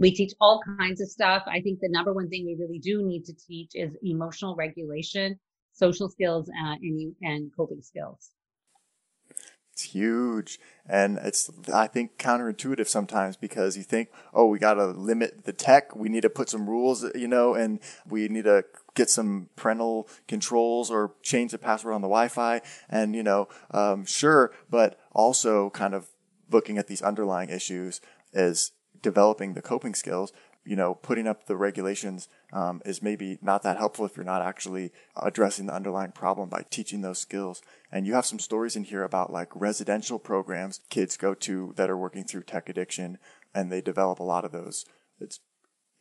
We 0.04 0.12
teach 0.12 0.34
all 0.42 0.60
kinds 0.78 1.00
of 1.00 1.08
stuff. 1.08 1.44
I 1.48 1.62
think 1.62 1.80
the 1.80 1.90
number 1.98 2.14
one 2.14 2.28
thing 2.30 2.44
we 2.46 2.56
really 2.60 2.80
do 2.80 2.96
need 3.12 3.24
to 3.30 3.34
teach 3.48 3.72
is 3.76 3.98
emotional 4.04 4.54
regulation, 4.66 5.40
social 5.72 6.10
skills, 6.10 6.50
uh, 6.50 6.76
and, 6.82 7.16
and 7.22 7.52
coping 7.56 7.82
skills. 7.82 8.32
It's 9.74 9.84
huge. 9.84 10.60
And 10.88 11.18
it's, 11.18 11.50
I 11.74 11.88
think, 11.88 12.18
counterintuitive 12.18 12.88
sometimes 12.88 13.38
because 13.38 13.78
you 13.78 13.84
think, 13.84 14.10
oh, 14.34 14.48
we 14.48 14.60
got 14.60 14.74
to 14.74 14.88
limit 14.88 15.46
the 15.46 15.54
tech. 15.54 15.96
We 15.96 16.10
need 16.10 16.22
to 16.22 16.30
put 16.30 16.50
some 16.50 16.70
rules, 16.70 17.06
you 17.16 17.28
know, 17.28 17.54
and 17.54 17.80
we 18.08 18.28
need 18.28 18.44
to 18.44 18.66
get 18.96 19.10
some 19.10 19.50
parental 19.56 20.10
controls 20.28 20.92
or 20.92 21.14
change 21.22 21.52
the 21.52 21.58
password 21.58 21.94
on 21.94 22.02
the 22.02 22.08
Wi-Fi. 22.08 22.62
And, 22.90 23.16
you 23.16 23.24
know, 23.24 23.48
um, 23.72 24.06
sure, 24.06 24.52
but 24.70 25.00
also 25.14 25.70
kind 25.70 25.94
of 25.94 26.10
looking 26.50 26.78
at 26.78 26.88
these 26.88 27.02
underlying 27.02 27.50
issues 27.50 28.02
as 28.34 28.72
developing 29.02 29.54
the 29.54 29.62
coping 29.62 29.96
skills 29.96 30.34
you 30.64 30.76
know, 30.76 30.94
putting 30.94 31.28
up 31.28 31.46
the 31.46 31.56
regulations 31.56 32.28
um, 32.54 32.82
is 32.86 33.02
maybe 33.02 33.38
not 33.42 33.64
that 33.64 33.78
helpful 33.78 34.06
if 34.06 34.16
you're 34.16 34.26
not 34.26 34.42
actually 34.42 34.92
addressing 35.16 35.66
the 35.66 35.74
underlying 35.74 36.12
problem 36.12 36.50
by 36.50 36.64
teaching 36.70 37.02
those 37.02 37.20
skills. 37.20 37.62
And 37.92 38.06
you 38.06 38.14
have 38.14 38.26
some 38.26 38.40
stories 38.40 38.76
in 38.76 38.84
here 38.84 39.04
about 39.04 39.32
like 39.32 39.50
residential 39.56 40.20
programs 40.20 40.82
kids 40.90 41.18
go 41.18 41.34
to 41.36 41.74
that 41.78 41.90
are 41.90 41.98
working 41.98 42.24
through 42.24 42.44
tech 42.44 42.70
addiction, 42.70 43.18
and 43.54 43.72
they 43.72 43.82
develop 43.82 44.20
a 44.20 44.24
lot 44.24 44.46
of 44.46 44.52
those. 44.52 44.86
It's 45.20 45.40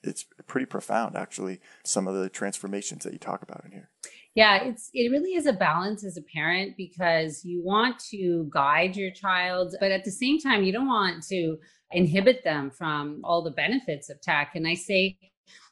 it's 0.02 0.24
pretty 0.46 0.66
profound, 0.66 1.14
actually. 1.16 1.60
Some 1.84 2.08
of 2.08 2.14
the 2.14 2.30
transformations 2.30 3.04
that 3.04 3.12
you 3.12 3.18
talk 3.18 3.42
about 3.42 3.64
in 3.66 3.72
here. 3.72 3.90
Yeah, 4.34 4.62
it's 4.62 4.90
it 4.92 5.10
really 5.10 5.34
is 5.34 5.46
a 5.46 5.52
balance 5.52 6.04
as 6.04 6.16
a 6.16 6.22
parent 6.22 6.76
because 6.76 7.44
you 7.44 7.62
want 7.64 7.98
to 8.10 8.48
guide 8.52 8.96
your 8.96 9.10
child, 9.10 9.74
but 9.80 9.90
at 9.90 10.04
the 10.04 10.10
same 10.10 10.38
time, 10.38 10.62
you 10.62 10.72
don't 10.72 10.88
want 10.88 11.24
to 11.28 11.58
inhibit 11.92 12.44
them 12.44 12.70
from 12.70 13.20
all 13.24 13.42
the 13.42 13.50
benefits 13.50 14.08
of 14.08 14.20
tech. 14.20 14.52
And 14.54 14.66
I 14.66 14.74
say 14.74 15.18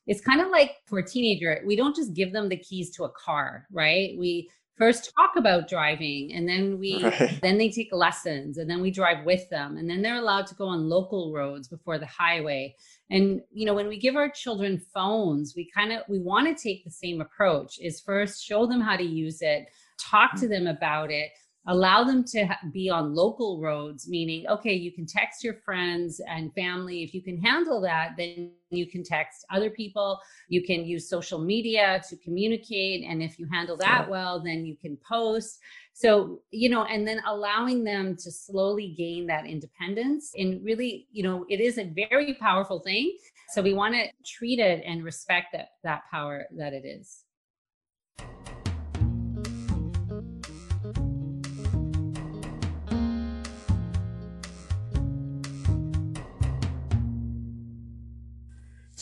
it's 0.06 0.20
kind 0.20 0.40
of 0.40 0.48
like 0.48 0.76
for 0.86 0.98
a 0.98 1.06
teenager, 1.06 1.60
we 1.66 1.76
don't 1.76 1.94
just 1.94 2.14
give 2.14 2.32
them 2.32 2.48
the 2.48 2.56
keys 2.56 2.90
to 2.96 3.04
a 3.04 3.10
car, 3.10 3.66
right? 3.70 4.16
We 4.18 4.48
first 4.78 5.12
talk 5.16 5.32
about 5.36 5.68
driving 5.68 6.32
and 6.32 6.48
then 6.48 6.78
we 6.78 7.02
right. 7.04 7.38
then 7.42 7.58
they 7.58 7.68
take 7.68 7.92
lessons 7.92 8.58
and 8.58 8.70
then 8.70 8.80
we 8.80 8.90
drive 8.90 9.26
with 9.26 9.48
them 9.50 9.76
and 9.76 9.90
then 9.90 10.00
they're 10.00 10.18
allowed 10.18 10.46
to 10.46 10.54
go 10.54 10.66
on 10.66 10.88
local 10.88 11.32
roads 11.32 11.68
before 11.68 11.98
the 11.98 12.06
highway 12.06 12.74
and 13.10 13.40
you 13.52 13.66
know 13.66 13.74
when 13.74 13.88
we 13.88 13.98
give 13.98 14.14
our 14.14 14.30
children 14.30 14.80
phones 14.94 15.54
we 15.56 15.68
kind 15.74 15.92
of 15.92 16.02
we 16.08 16.20
want 16.20 16.46
to 16.46 16.62
take 16.62 16.84
the 16.84 16.90
same 16.90 17.20
approach 17.20 17.78
is 17.80 18.00
first 18.00 18.44
show 18.44 18.66
them 18.66 18.80
how 18.80 18.96
to 18.96 19.04
use 19.04 19.42
it 19.42 19.66
talk 19.98 20.34
to 20.36 20.46
mm. 20.46 20.50
them 20.50 20.66
about 20.68 21.10
it 21.10 21.30
allow 21.66 22.04
them 22.04 22.24
to 22.24 22.48
be 22.72 22.88
on 22.88 23.14
local 23.14 23.60
roads 23.60 24.08
meaning 24.08 24.46
okay 24.48 24.72
you 24.72 24.92
can 24.92 25.06
text 25.06 25.44
your 25.44 25.54
friends 25.54 26.20
and 26.28 26.54
family. 26.54 27.02
If 27.02 27.14
you 27.14 27.22
can 27.22 27.40
handle 27.40 27.80
that 27.82 28.12
then 28.16 28.52
you 28.70 28.86
can 28.86 29.02
text 29.02 29.44
other 29.50 29.70
people. 29.70 30.20
You 30.48 30.62
can 30.62 30.84
use 30.84 31.08
social 31.08 31.38
media 31.38 32.02
to 32.08 32.16
communicate. 32.16 33.04
And 33.08 33.22
if 33.22 33.38
you 33.38 33.48
handle 33.50 33.76
that 33.78 34.08
well 34.08 34.42
then 34.42 34.64
you 34.64 34.76
can 34.76 34.96
post. 35.08 35.58
So 35.92 36.40
you 36.50 36.68
know 36.68 36.84
and 36.84 37.06
then 37.06 37.20
allowing 37.26 37.84
them 37.84 38.16
to 38.16 38.30
slowly 38.30 38.94
gain 38.96 39.26
that 39.26 39.46
independence. 39.46 40.32
And 40.36 40.64
really 40.64 41.06
you 41.12 41.22
know 41.22 41.44
it 41.48 41.60
is 41.60 41.78
a 41.78 41.92
very 42.10 42.34
powerful 42.34 42.80
thing. 42.80 43.16
So 43.50 43.62
we 43.62 43.74
want 43.74 43.94
to 43.94 44.08
treat 44.26 44.58
it 44.58 44.82
and 44.86 45.02
respect 45.02 45.48
that 45.52 45.70
that 45.82 46.02
power 46.10 46.44
that 46.56 46.72
it 46.72 46.84
is 46.86 47.24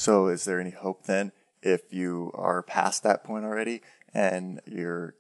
So, 0.07 0.29
is 0.29 0.45
there 0.45 0.61
any 0.61 0.71
hope 0.71 1.07
then 1.07 1.33
if 1.63 1.93
you 1.93 2.31
are 2.33 2.63
past 2.63 3.03
that 3.03 3.25
point 3.25 3.45
already 3.45 3.83
and 4.15 4.61
your 4.65 5.17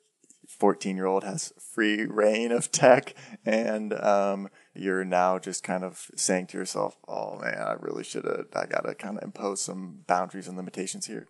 14 0.47 0.95
year 0.95 1.07
old 1.07 1.25
has 1.25 1.52
free 1.59 2.07
reign 2.07 2.52
of 2.52 2.71
tech 2.71 3.12
and 3.45 3.93
um, 3.95 4.49
you're 4.75 5.05
now 5.05 5.40
just 5.40 5.64
kind 5.64 5.83
of 5.83 6.09
saying 6.14 6.47
to 6.47 6.59
yourself, 6.59 6.97
oh 7.09 7.37
man, 7.37 7.59
I 7.59 7.73
really 7.81 8.05
should 8.05 8.26
have, 8.26 8.47
I 8.55 8.66
got 8.66 8.83
to 8.83 8.95
kind 8.95 9.19
of 9.19 9.25
impose 9.25 9.61
some 9.61 10.05
boundaries 10.07 10.47
and 10.47 10.57
limitations 10.57 11.07
here? 11.07 11.26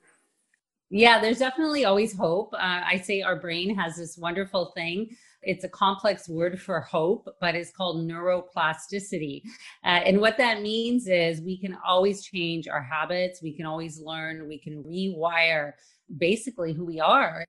Yeah, 0.91 1.21
there's 1.21 1.39
definitely 1.39 1.85
always 1.85 2.17
hope. 2.17 2.53
Uh, 2.55 2.81
I 2.85 3.03
say 3.05 3.21
our 3.23 3.41
brain 3.41 3.75
has 3.77 3.97
this 3.97 4.17
wonderful 4.17 4.73
thing 4.77 5.09
it's 5.47 5.65
a 5.65 5.69
complex 5.69 6.29
word 6.29 6.61
for 6.61 6.81
hope, 6.81 7.29
but 7.41 7.55
it's 7.55 7.71
called 7.71 8.07
neuroplasticity. 8.09 9.43
Uh, 9.85 10.03
and 10.05 10.21
what 10.21 10.37
that 10.39 10.61
means 10.61 11.07
is 11.07 11.41
we 11.41 11.59
can 11.59 11.79
always 11.87 12.25
change 12.25 12.67
our 12.69 12.83
habits, 12.83 13.41
we 13.43 13.57
can 13.57 13.65
always 13.65 14.01
learn, 14.01 14.49
we 14.49 14.59
can 14.59 14.83
rewire 14.83 15.73
basically 16.19 16.73
who 16.73 16.85
we 16.85 16.99
are, 16.99 17.45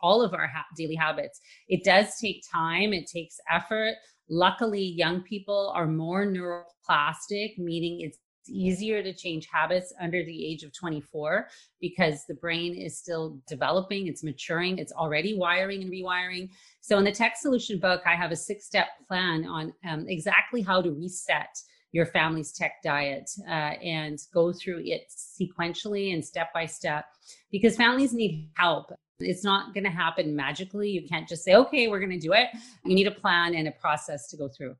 all 0.00 0.22
of 0.22 0.34
our 0.34 0.46
ha- 0.46 0.66
daily 0.76 0.94
habits. 0.94 1.40
It 1.68 1.84
does 1.84 2.16
take 2.20 2.42
time, 2.52 2.92
it 2.92 3.06
takes 3.06 3.38
effort. 3.50 3.94
Luckily, 4.28 4.82
young 4.82 5.22
people 5.22 5.72
are 5.74 5.86
more 5.86 6.26
neuroplastic, 6.26 7.56
meaning 7.56 8.02
it's 8.02 8.18
easier 8.48 9.02
to 9.02 9.12
change 9.12 9.48
habits 9.52 9.92
under 10.00 10.24
the 10.24 10.46
age 10.46 10.62
of 10.62 10.72
24 10.72 11.48
because 11.80 12.24
the 12.26 12.34
brain 12.34 12.74
is 12.74 12.98
still 12.98 13.38
developing, 13.46 14.06
it's 14.06 14.22
maturing, 14.22 14.78
it's 14.78 14.92
already 14.92 15.36
wiring 15.36 15.82
and 15.82 15.90
rewiring. 15.90 16.50
So, 16.80 16.98
in 16.98 17.04
the 17.04 17.12
Tech 17.12 17.36
Solution 17.36 17.78
book, 17.78 18.02
I 18.06 18.14
have 18.14 18.32
a 18.32 18.36
six 18.36 18.66
step 18.66 18.88
plan 19.06 19.46
on 19.46 19.72
um, 19.88 20.06
exactly 20.08 20.62
how 20.62 20.80
to 20.82 20.90
reset 20.90 21.56
your 21.92 22.06
family's 22.06 22.52
tech 22.52 22.82
diet 22.84 23.30
uh, 23.48 23.74
and 23.82 24.18
go 24.34 24.52
through 24.52 24.82
it 24.84 25.10
sequentially 25.10 26.12
and 26.12 26.24
step 26.24 26.52
by 26.52 26.66
step 26.66 27.06
because 27.50 27.76
families 27.76 28.12
need 28.12 28.50
help. 28.54 28.92
It's 29.20 29.42
not 29.42 29.74
going 29.74 29.84
to 29.84 29.90
happen 29.90 30.36
magically. 30.36 30.90
You 30.90 31.08
can't 31.08 31.28
just 31.28 31.44
say, 31.44 31.54
okay, 31.54 31.88
we're 31.88 31.98
going 31.98 32.10
to 32.10 32.18
do 32.18 32.34
it. 32.34 32.48
You 32.84 32.94
need 32.94 33.06
a 33.06 33.12
plan 33.12 33.54
and 33.54 33.66
a 33.66 33.72
process 33.72 34.28
to 34.28 34.36
go 34.36 34.48
through. 34.48 34.76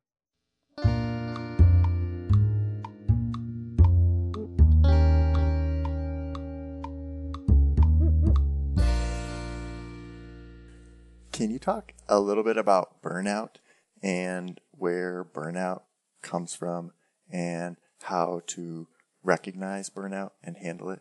Can 11.39 11.53
you 11.53 11.61
talk 11.61 11.93
a 12.09 12.19
little 12.19 12.43
bit 12.43 12.57
about 12.57 13.01
burnout 13.01 13.59
and 14.03 14.61
where 14.73 15.25
burnout 15.25 15.83
comes 16.21 16.53
from 16.53 16.91
and 17.31 17.77
how 18.03 18.41
to 18.49 18.89
recognize 19.23 19.89
burnout 19.89 20.33
and 20.43 20.57
handle 20.57 20.91
it? 20.91 20.99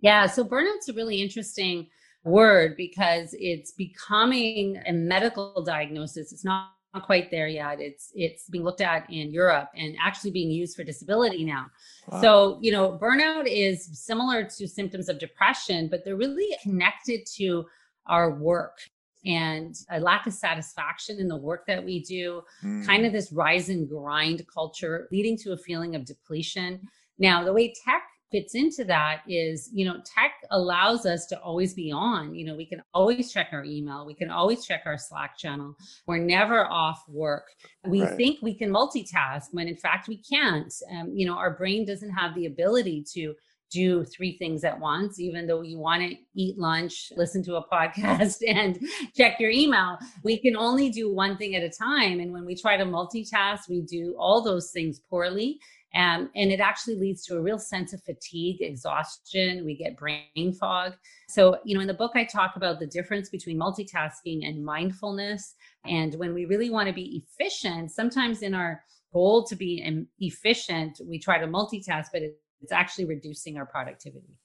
Yeah, 0.00 0.24
so 0.24 0.42
burnout's 0.42 0.88
a 0.88 0.94
really 0.94 1.20
interesting 1.20 1.88
word 2.24 2.78
because 2.78 3.34
it's 3.38 3.72
becoming 3.72 4.80
a 4.86 4.92
medical 4.94 5.62
diagnosis. 5.62 6.32
It's 6.32 6.46
not 6.46 6.70
quite 7.02 7.30
there 7.30 7.46
yet. 7.46 7.80
It's 7.80 8.10
it's 8.14 8.48
being 8.48 8.64
looked 8.64 8.80
at 8.80 9.04
in 9.10 9.30
Europe 9.30 9.68
and 9.76 9.96
actually 10.02 10.30
being 10.30 10.50
used 10.50 10.74
for 10.74 10.82
disability 10.82 11.44
now. 11.44 11.66
Wow. 12.10 12.22
So, 12.22 12.58
you 12.62 12.72
know, 12.72 12.98
burnout 12.98 13.44
is 13.46 13.86
similar 13.92 14.44
to 14.44 14.66
symptoms 14.66 15.10
of 15.10 15.18
depression, 15.18 15.88
but 15.90 16.06
they're 16.06 16.16
really 16.16 16.56
connected 16.62 17.26
to 17.36 17.66
our 18.08 18.30
work 18.30 18.78
and 19.24 19.74
a 19.90 20.00
lack 20.00 20.26
of 20.26 20.32
satisfaction 20.32 21.18
in 21.18 21.28
the 21.28 21.36
work 21.36 21.66
that 21.66 21.84
we 21.84 22.00
do, 22.00 22.42
mm. 22.64 22.86
kind 22.86 23.04
of 23.04 23.12
this 23.12 23.32
rise 23.32 23.68
and 23.68 23.88
grind 23.88 24.44
culture 24.52 25.08
leading 25.10 25.36
to 25.38 25.52
a 25.52 25.56
feeling 25.56 25.94
of 25.94 26.04
depletion. 26.04 26.80
Now, 27.18 27.44
the 27.44 27.52
way 27.52 27.74
tech 27.84 28.02
fits 28.30 28.54
into 28.54 28.84
that 28.84 29.22
is, 29.26 29.70
you 29.72 29.84
know, 29.84 29.96
tech 30.04 30.32
allows 30.50 31.06
us 31.06 31.26
to 31.26 31.38
always 31.40 31.74
be 31.74 31.90
on. 31.90 32.34
You 32.34 32.46
know, 32.46 32.56
we 32.56 32.66
can 32.66 32.82
always 32.94 33.32
check 33.32 33.48
our 33.52 33.64
email, 33.64 34.06
we 34.06 34.14
can 34.14 34.30
always 34.30 34.64
check 34.64 34.82
our 34.86 34.98
Slack 34.98 35.36
channel. 35.36 35.74
We're 36.06 36.18
never 36.18 36.66
off 36.66 37.02
work. 37.08 37.46
We 37.86 38.02
right. 38.02 38.16
think 38.16 38.40
we 38.42 38.54
can 38.54 38.70
multitask 38.70 39.46
when 39.52 39.68
in 39.68 39.76
fact 39.76 40.08
we 40.08 40.22
can't. 40.22 40.72
Um, 40.92 41.12
you 41.14 41.26
know, 41.26 41.36
our 41.36 41.56
brain 41.56 41.86
doesn't 41.86 42.10
have 42.10 42.34
the 42.34 42.46
ability 42.46 43.04
to 43.14 43.34
do 43.70 44.04
three 44.04 44.36
things 44.38 44.64
at 44.64 44.78
once, 44.78 45.20
even 45.20 45.46
though 45.46 45.62
you 45.62 45.78
want 45.78 46.02
to 46.02 46.16
eat 46.34 46.58
lunch, 46.58 47.12
listen 47.16 47.42
to 47.44 47.56
a 47.56 47.68
podcast, 47.68 48.38
and 48.48 48.78
check 49.16 49.38
your 49.38 49.50
email. 49.50 49.98
We 50.24 50.38
can 50.38 50.56
only 50.56 50.90
do 50.90 51.12
one 51.12 51.36
thing 51.36 51.54
at 51.54 51.62
a 51.62 51.70
time. 51.70 52.20
And 52.20 52.32
when 52.32 52.44
we 52.44 52.54
try 52.54 52.76
to 52.76 52.84
multitask, 52.84 53.68
we 53.68 53.82
do 53.82 54.14
all 54.18 54.42
those 54.42 54.70
things 54.70 55.00
poorly. 55.10 55.58
Um, 55.94 56.30
and 56.36 56.52
it 56.52 56.60
actually 56.60 56.96
leads 56.96 57.24
to 57.24 57.36
a 57.36 57.40
real 57.40 57.58
sense 57.58 57.94
of 57.94 58.02
fatigue, 58.02 58.60
exhaustion. 58.60 59.64
We 59.64 59.74
get 59.74 59.96
brain 59.96 60.52
fog. 60.52 60.92
So, 61.28 61.58
you 61.64 61.74
know, 61.74 61.80
in 61.80 61.86
the 61.86 61.94
book, 61.94 62.12
I 62.14 62.24
talk 62.24 62.56
about 62.56 62.78
the 62.78 62.86
difference 62.86 63.30
between 63.30 63.58
multitasking 63.58 64.46
and 64.46 64.62
mindfulness. 64.62 65.54
And 65.86 66.14
when 66.16 66.34
we 66.34 66.44
really 66.44 66.68
want 66.68 66.88
to 66.88 66.94
be 66.94 67.24
efficient, 67.24 67.90
sometimes 67.90 68.42
in 68.42 68.54
our 68.54 68.82
goal 69.14 69.46
to 69.46 69.56
be 69.56 70.06
efficient, 70.18 71.00
we 71.06 71.18
try 71.18 71.38
to 71.38 71.46
multitask, 71.46 72.06
but 72.12 72.22
it 72.22 72.38
it's 72.62 72.72
actually 72.72 73.04
reducing 73.06 73.56
our 73.56 73.66
productivity. 73.66 74.36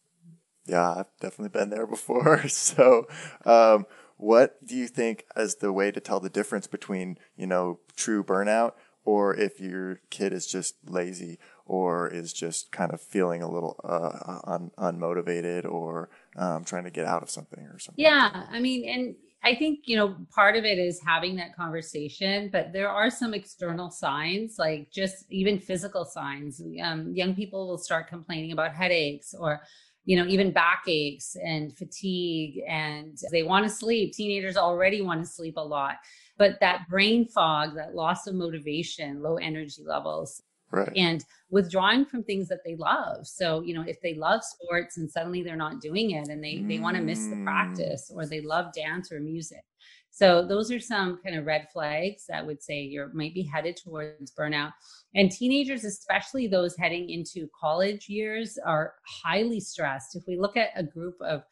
Yeah, 0.65 0.91
I've 0.91 1.17
definitely 1.19 1.57
been 1.57 1.69
there 1.69 1.87
before. 1.87 2.43
So, 2.47 3.07
um, 3.45 3.85
what 4.17 4.65
do 4.65 4.75
you 4.75 4.87
think 4.87 5.25
as 5.35 5.55
the 5.55 5.73
way 5.73 5.91
to 5.91 5.99
tell 5.99 6.19
the 6.19 6.29
difference 6.29 6.67
between, 6.67 7.17
you 7.35 7.47
know, 7.47 7.79
true 7.95 8.23
burnout 8.23 8.73
or 9.05 9.35
if 9.35 9.59
your 9.59 9.99
kid 10.09 10.31
is 10.31 10.47
just 10.47 10.75
lazy 10.87 11.39
or 11.65 12.07
is 12.07 12.31
just 12.31 12.71
kind 12.71 12.93
of 12.93 13.01
feeling 13.01 13.41
a 13.41 13.51
little 13.51 13.79
uh, 13.83 14.39
un- 14.45 14.71
unmotivated 14.77 15.65
or 15.65 16.09
um, 16.37 16.63
trying 16.63 16.83
to 16.85 16.91
get 16.91 17.05
out 17.05 17.23
of 17.23 17.29
something 17.29 17.65
or 17.65 17.79
something. 17.79 18.03
Yeah, 18.03 18.45
I 18.49 18.59
mean, 18.59 18.87
and 18.87 19.15
I 19.45 19.55
think 19.55 19.81
you 19.85 19.97
know 19.97 20.15
part 20.33 20.55
of 20.55 20.63
it 20.63 20.77
is 20.77 21.01
having 21.05 21.35
that 21.35 21.55
conversation, 21.55 22.49
but 22.51 22.71
there 22.71 22.89
are 22.89 23.09
some 23.09 23.33
external 23.33 23.89
signs, 23.89 24.55
like 24.57 24.91
just 24.91 25.25
even 25.29 25.59
physical 25.59 26.05
signs. 26.05 26.61
Um, 26.81 27.13
young 27.13 27.35
people 27.35 27.67
will 27.67 27.77
start 27.77 28.07
complaining 28.07 28.51
about 28.51 28.73
headaches 28.73 29.33
or 29.37 29.61
you 30.05 30.17
know, 30.17 30.27
even 30.27 30.51
backaches 30.51 31.37
and 31.45 31.75
fatigue, 31.77 32.61
and 32.67 33.17
they 33.31 33.43
want 33.43 33.63
to 33.63 33.69
sleep. 33.69 34.13
Teenagers 34.13 34.57
already 34.57 35.01
want 35.01 35.23
to 35.23 35.29
sleep 35.29 35.55
a 35.57 35.61
lot, 35.61 35.95
but 36.37 36.59
that 36.59 36.87
brain 36.89 37.25
fog, 37.25 37.75
that 37.75 37.95
loss 37.95 38.27
of 38.27 38.35
motivation, 38.35 39.21
low 39.21 39.37
energy 39.37 39.81
levels, 39.85 40.41
Right. 40.73 40.91
and 40.95 41.23
withdrawing 41.51 42.05
from 42.05 42.23
things 42.23 42.47
that 42.47 42.61
they 42.65 42.75
love. 42.75 43.27
So, 43.27 43.61
you 43.61 43.75
know, 43.75 43.83
if 43.87 44.01
they 44.01 44.15
love 44.15 44.43
sports 44.43 44.97
and 44.97 45.09
suddenly 45.09 45.43
they're 45.43 45.55
not 45.55 45.81
doing 45.81 46.11
it 46.11 46.29
and 46.29 46.43
they, 46.43 46.55
mm. 46.55 46.67
they 46.67 46.79
want 46.79 46.97
to 46.97 47.03
miss 47.03 47.27
the 47.27 47.39
practice 47.43 48.11
or 48.13 48.25
they 48.25 48.41
love 48.41 48.73
dance 48.73 49.11
or 49.11 49.19
music. 49.19 49.63
So 50.09 50.45
those 50.45 50.71
are 50.71 50.79
some 50.79 51.19
kind 51.23 51.35
of 51.35 51.45
red 51.45 51.67
flags 51.73 52.25
that 52.27 52.45
would 52.45 52.61
say 52.61 52.81
you 52.81 53.07
might 53.13 53.33
be 53.33 53.43
headed 53.43 53.77
towards 53.77 54.31
burnout. 54.31 54.71
And 55.15 55.31
teenagers, 55.31 55.83
especially 55.83 56.47
those 56.47 56.75
heading 56.75 57.09
into 57.09 57.47
college 57.59 58.09
years, 58.09 58.57
are 58.65 58.93
highly 59.23 59.59
stressed. 59.59 60.15
If 60.15 60.23
we 60.27 60.39
look 60.39 60.57
at 60.57 60.69
a 60.75 60.83
group 60.83 61.15
of 61.21 61.43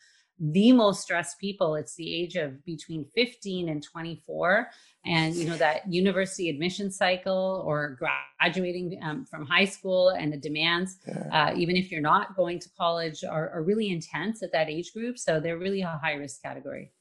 the 0.43 0.71
most 0.71 1.01
stressed 1.01 1.39
people, 1.39 1.75
it's 1.75 1.93
the 1.95 2.15
age 2.15 2.35
of 2.35 2.65
between 2.65 3.05
15 3.13 3.69
and 3.69 3.83
24 3.83 4.67
and 5.05 5.35
you 5.35 5.47
know 5.47 5.57
that 5.57 5.91
university 5.91 6.49
admission 6.49 6.91
cycle 6.91 7.63
or 7.65 7.97
graduating 8.39 8.99
um, 9.03 9.25
from 9.25 9.45
high 9.45 9.65
school 9.65 10.09
and 10.09 10.33
the 10.33 10.37
demands 10.37 10.97
uh, 11.31 11.51
even 11.55 11.75
if 11.75 11.91
you're 11.91 12.01
not 12.01 12.35
going 12.35 12.59
to 12.59 12.69
college 12.77 13.23
are, 13.23 13.49
are, 13.51 13.63
really 13.63 13.89
intense 13.89 14.43
at 14.43 14.51
that 14.51 14.69
age 14.69 14.93
group. 14.93 15.17
So 15.17 15.39
they're 15.39 15.57
really 15.57 15.81
a 15.81 15.99
high 16.01 16.13
risk 16.13 16.41
category. 16.41 16.91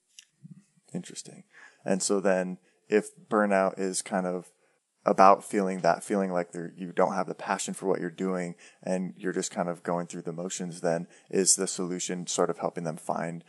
Interesting. 0.94 1.44
And 1.84 2.02
so 2.02 2.20
then 2.20 2.58
if 2.88 3.08
burnout 3.28 3.78
is 3.78 4.02
kind 4.02 4.26
of 4.26 4.50
about 5.06 5.42
feeling 5.42 5.80
that 5.80 6.04
feeling 6.04 6.30
like 6.30 6.50
you 6.76 6.92
don't 6.92 7.14
have 7.14 7.26
the 7.26 7.34
passion 7.34 7.72
for 7.72 7.86
what 7.86 8.00
you're 8.00 8.10
doing 8.10 8.54
and 8.82 9.14
you're 9.16 9.32
just 9.32 9.50
kind 9.50 9.68
of 9.68 9.82
going 9.82 10.06
through 10.06 10.20
the 10.22 10.32
motions 10.32 10.82
then 10.82 11.06
is 11.30 11.56
the 11.56 11.66
solution 11.66 12.26
sort 12.26 12.50
of 12.50 12.58
helping 12.58 12.84
them 12.84 12.96
find 12.96 13.42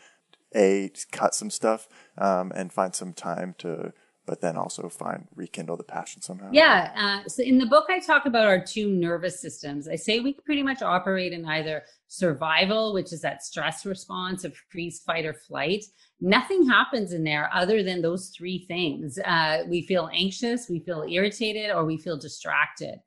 a 0.55 0.89
cut 1.11 1.35
some 1.35 1.49
stuff 1.49 1.87
um, 2.17 2.51
and 2.55 2.71
find 2.71 2.95
some 2.95 3.13
time 3.13 3.53
to 3.57 3.91
but 4.25 4.39
then 4.39 4.55
also 4.55 4.87
find 4.87 5.27
rekindle 5.35 5.75
the 5.75 5.83
passion 5.83 6.21
somehow. 6.21 6.49
Yeah. 6.51 6.91
Uh, 6.95 7.27
so 7.27 7.43
in 7.43 7.57
the 7.57 7.65
book, 7.65 7.87
I 7.89 7.99
talk 7.99 8.25
about 8.25 8.45
our 8.45 8.63
two 8.63 8.89
nervous 8.89 9.41
systems. 9.41 9.87
I 9.87 9.95
say 9.95 10.19
we 10.19 10.33
pretty 10.33 10.63
much 10.63 10.81
operate 10.81 11.33
in 11.33 11.43
either 11.45 11.83
survival, 12.07 12.93
which 12.93 13.11
is 13.11 13.21
that 13.21 13.43
stress 13.43 13.85
response 13.85 14.43
of 14.43 14.55
freeze, 14.69 14.99
fight, 14.99 15.25
or 15.25 15.33
flight. 15.33 15.85
Nothing 16.21 16.67
happens 16.67 17.13
in 17.13 17.23
there 17.23 17.49
other 17.51 17.81
than 17.81 18.01
those 18.01 18.29
three 18.29 18.65
things. 18.67 19.17
Uh, 19.19 19.63
we 19.67 19.81
feel 19.81 20.09
anxious, 20.13 20.69
we 20.69 20.79
feel 20.79 21.03
irritated, 21.09 21.71
or 21.71 21.83
we 21.83 21.97
feel 21.97 22.17
distracted 22.17 22.99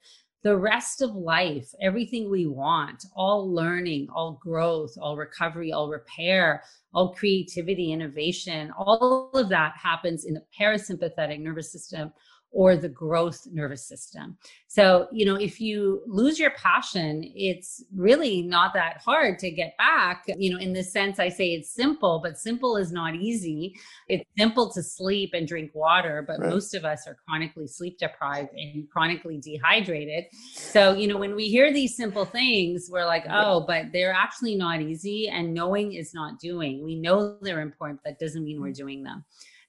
the 0.45 0.57
rest 0.57 1.01
of 1.01 1.17
life, 1.17 1.71
everything 1.81 2.31
we 2.31 2.47
want, 2.47 3.07
all 3.17 3.51
learning, 3.51 4.07
all 4.15 4.39
growth, 4.43 4.93
all 5.01 5.17
recovery, 5.17 5.73
all 5.73 5.89
repair, 5.89 6.63
all 6.93 7.15
creativity, 7.15 7.93
innovation, 7.93 8.71
all 8.77 9.31
of 9.33 9.49
that 9.49 9.73
happens 9.75 10.27
in 10.27 10.35
the 10.35 10.45
parasympathetic 10.61 11.41
nervous 11.41 11.73
system 11.73 12.13
or 12.55 12.77
the 12.77 12.89
growth 12.89 13.47
nervous 13.53 13.85
system. 13.87 14.39
So, 14.69 15.09
you 15.13 15.27
know, 15.27 15.35
if 15.35 15.61
you 15.61 16.03
lose 16.07 16.39
your 16.39 16.53
passion, 16.53 17.23
it's 17.35 17.85
really 17.95 18.43
not 18.43 18.73
that 18.75 18.99
hard 19.05 19.41
to 19.41 19.51
get 19.51 19.77
back. 19.77 20.25
You 20.39 20.53
know, 20.53 20.59
in 20.61 20.73
the 20.73 20.83
sense 20.83 21.19
I 21.19 21.29
say 21.29 21.49
it's 21.49 21.75
simple, 21.75 22.21
but 22.23 22.39
simple 22.39 22.77
is 22.77 22.93
not 22.93 23.17
easy. 23.17 23.75
It's 24.09 24.25
simple 24.39 24.73
to 24.73 24.83
sleep 24.83 25.31
and 25.35 25.49
drink 25.49 25.73
water, 25.75 26.25
but 26.27 26.39
right. 26.39 26.51
most 26.51 26.75
of 26.75 26.85
us 26.85 27.09
are 27.09 27.17
chronically 27.29 27.67
sleep 27.67 27.99
deprived 27.99 28.51
and 28.55 28.89
chronically 28.89 29.39
dehydrated. 29.39 30.25
So, 30.55 30.95
you 30.95 31.09
know, 31.09 31.19
when 31.19 31.35
we 31.35 31.49
hear 31.49 31.73
these 31.73 31.97
simple 31.97 32.25
things, 32.25 32.89
we're 32.89 33.05
like, 33.05 33.25
oh, 33.29 33.65
but 33.67 33.87
they're 33.93 34.13
actually 34.13 34.55
not 34.55 34.81
easy. 34.81 35.29
And 35.29 35.53
knowing 35.53 35.95
is 35.95 36.15
not 36.15 36.39
doing. 36.39 36.85
We 36.85 36.95
know 36.95 37.37
they're 37.43 37.61
important, 37.61 38.01
but 38.05 38.11
that 38.11 38.25
doesn't 38.25 38.45
mean 38.45 38.61
we're 38.61 38.69
mm. 38.69 38.77
doing 38.77 39.03
them. 39.03 39.25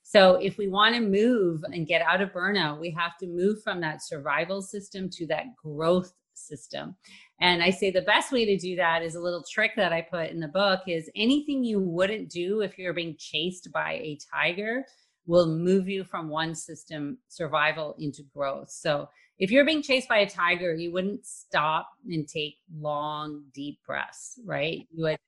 So 0.08 0.36
if 0.36 0.56
we 0.56 0.68
want 0.68 0.94
to 0.94 1.00
move 1.00 1.64
and 1.64 1.84
get 1.84 2.00
out 2.00 2.20
of 2.20 2.30
burnout, 2.30 2.78
we 2.78 2.92
have 2.92 3.18
to 3.18 3.26
move 3.26 3.60
from 3.64 3.80
that 3.80 4.04
survival 4.04 4.62
system 4.62 5.10
to 5.10 5.26
that 5.26 5.46
growth 5.56 6.12
system. 6.32 6.94
And 7.40 7.60
I 7.60 7.70
say 7.70 7.90
the 7.90 8.02
best 8.02 8.30
way 8.30 8.44
to 8.44 8.56
do 8.56 8.76
that 8.76 9.02
is 9.02 9.16
a 9.16 9.20
little 9.20 9.42
trick 9.50 9.72
that 9.74 9.92
I 9.92 10.02
put 10.02 10.30
in 10.30 10.38
the 10.38 10.46
book 10.46 10.82
is 10.86 11.10
anything 11.16 11.64
you 11.64 11.80
wouldn't 11.80 12.30
do 12.30 12.60
if 12.60 12.78
you're 12.78 12.94
being 12.94 13.16
chased 13.18 13.72
by 13.72 13.94
a 13.94 14.16
tiger 14.32 14.84
will 15.26 15.48
move 15.48 15.88
you 15.88 16.04
from 16.04 16.28
one 16.28 16.54
system 16.54 17.18
survival 17.26 17.96
into 17.98 18.22
growth. 18.32 18.70
So 18.70 19.08
if 19.40 19.50
you're 19.50 19.66
being 19.66 19.82
chased 19.82 20.08
by 20.08 20.18
a 20.18 20.30
tiger, 20.30 20.72
you 20.72 20.92
wouldn't 20.92 21.26
stop 21.26 21.88
and 22.08 22.28
take 22.28 22.58
long, 22.78 23.42
deep 23.52 23.80
breaths, 23.84 24.38
right? 24.46 24.86
You 24.94 25.02
would 25.02 25.18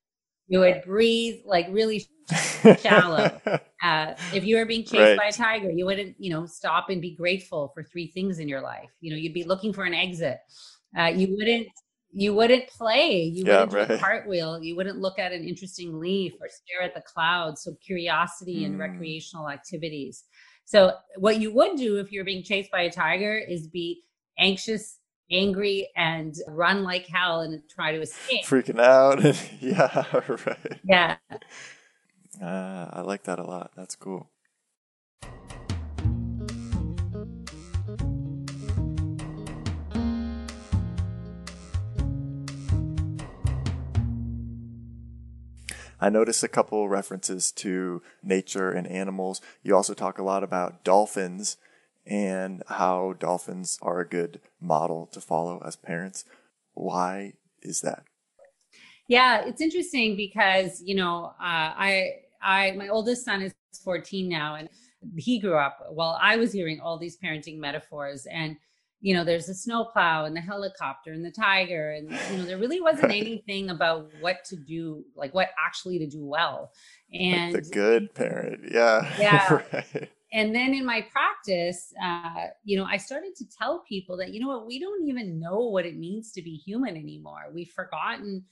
you 0.49 0.61
would 0.61 0.83
breathe 0.85 1.41
like 1.45 1.67
really 1.71 2.07
shallow. 2.81 3.41
Uh, 3.83 4.15
if 4.35 4.45
you 4.45 4.57
were 4.57 4.65
being 4.65 4.83
chased 4.83 4.95
right. 4.95 5.19
by 5.19 5.27
a 5.27 5.33
tiger, 5.33 5.71
you 5.71 5.87
wouldn't, 5.87 6.17
you 6.19 6.31
know, 6.31 6.47
stop 6.47 6.91
and 6.91 7.01
be 7.01 7.15
grateful 7.15 7.71
for 7.75 7.83
three 7.83 8.09
things 8.09 8.39
in 8.39 8.49
your 8.49 8.61
life. 8.61 8.91
You 9.01 9.11
know, 9.11 9.17
you'd 9.17 9.35
be 9.35 9.45
looking 9.45 9.73
for 9.73 9.85
an 9.85 9.95
exit. 9.95 10.39
Uh, 10.99 11.05
you 11.05 11.37
wouldn't, 11.37 11.69
you 12.11 12.35
wouldn't 12.35 12.67
play. 12.69 13.23
You 13.23 13.45
yeah, 13.45 13.61
wouldn't 13.61 13.73
right. 13.73 13.89
do 13.89 13.95
a 13.95 13.99
cartwheel. 13.99 14.63
You 14.63 14.75
wouldn't 14.75 14.99
look 14.99 15.19
at 15.19 15.33
an 15.33 15.45
interesting 15.45 16.01
leaf 16.01 16.33
or 16.41 16.49
stare 16.49 16.83
at 16.83 16.95
the 16.95 17.03
clouds. 17.03 17.63
So 17.63 17.75
curiosity 17.85 18.63
mm. 18.63 18.67
and 18.67 18.79
recreational 18.79 19.49
activities. 19.49 20.25
So 20.65 20.93
what 21.17 21.41
you 21.41 21.53
would 21.55 21.77
do 21.77 21.99
if 21.99 22.11
you're 22.11 22.25
being 22.25 22.43
chased 22.43 22.71
by 22.71 22.83
a 22.83 22.91
tiger 22.91 23.39
is 23.39 23.69
be 23.69 24.03
anxious 24.39 24.98
angry 25.31 25.89
and 25.97 26.35
run 26.47 26.83
like 26.83 27.07
hell 27.07 27.41
and 27.41 27.63
try 27.69 27.93
to 27.93 28.01
escape. 28.01 28.45
Freaking 28.45 28.81
out. 28.81 29.23
yeah, 29.61 30.05
right. 30.47 30.81
Yeah. 30.85 31.17
Uh, 32.41 32.89
I 32.93 33.01
like 33.03 33.25
that 33.25 33.39
a 33.39 33.45
lot. 33.45 33.73
That's 33.77 33.97
cool. 33.97 34.31
I 46.01 46.11
noticed 46.11 46.45
a 46.45 46.49
couple 46.49 46.89
references 46.89 47.51
to 47.53 48.03
nature 48.23 48.71
and 48.71 48.87
animals. 48.87 49.41
You 49.65 49.75
also 49.75 49.95
talk 49.95 50.19
a 50.19 50.23
lot 50.23 50.45
about 50.45 50.85
dolphins 50.85 51.57
and 52.09 52.63
how 52.69 53.15
dolphins 53.19 53.79
are 53.83 54.01
a 54.01 54.09
good 54.09 54.41
model 54.61 55.07
to 55.13 55.21
follow 55.21 55.63
as 55.65 55.77
parents. 55.77 56.25
Why 56.75 57.35
is 57.63 57.83
that? 57.83 58.05
Yeah, 59.09 59.45
it's 59.47 59.61
interesting 59.61 60.17
because 60.17 60.83
you 60.83 60.95
know 60.95 61.27
uh, 61.41 61.73
I 61.77 62.11
I 62.43 62.73
my 62.73 62.89
oldest 62.89 63.25
son 63.25 63.43
is 63.43 63.53
14 63.85 64.29
now, 64.29 64.57
and 64.57 64.69
he 65.17 65.39
grew 65.39 65.57
up 65.57 65.79
while 65.91 66.19
I 66.21 66.37
was 66.37 66.53
hearing 66.53 66.81
all 66.81 66.99
these 66.99 67.17
parenting 67.19 67.59
metaphors 67.59 68.27
and 68.27 68.57
you 69.01 69.15
know 69.15 69.25
there's 69.25 69.49
a 69.49 69.55
snowplow 69.55 70.25
and 70.25 70.35
the 70.35 70.41
helicopter 70.41 71.13
and 71.13 71.25
the 71.25 71.31
tiger 71.31 71.93
and 71.93 72.11
you 72.11 72.37
know 72.37 72.45
there 72.45 72.59
really 72.59 72.81
wasn't 72.81 73.13
anything 73.13 73.71
about 73.71 74.11
what 74.21 74.45
to 74.45 74.57
do 74.57 75.05
like 75.15 75.33
what 75.35 75.51
actually 75.65 75.99
to 75.99 76.07
do 76.07 76.25
well 76.25 76.73
and 77.13 77.55
like 77.55 77.63
the 77.63 77.71
good 77.71 78.13
parent 78.15 78.61
yeah 78.73 79.09
yeah 79.21 79.63
right 79.73 80.11
and 80.33 80.55
then 80.55 80.75
in 80.75 80.85
my 80.85 81.01
practice 81.11 81.93
uh, 82.03 82.47
you 82.65 82.77
know 82.77 82.85
i 82.85 82.97
started 82.97 83.35
to 83.37 83.45
tell 83.49 83.83
people 83.89 84.17
that 84.17 84.33
you 84.33 84.41
know 84.41 84.49
what? 84.49 84.67
We 84.67 84.79
don't 84.79 85.09
even 85.09 85.39
know 85.41 85.59
what 85.59 85.87
it 85.87 85.97
means 85.97 86.33
to 86.33 86.43
be 86.43 86.57
human 86.57 86.97
anymore. 86.97 87.47
We've 87.53 87.71
forgotten 87.71 88.45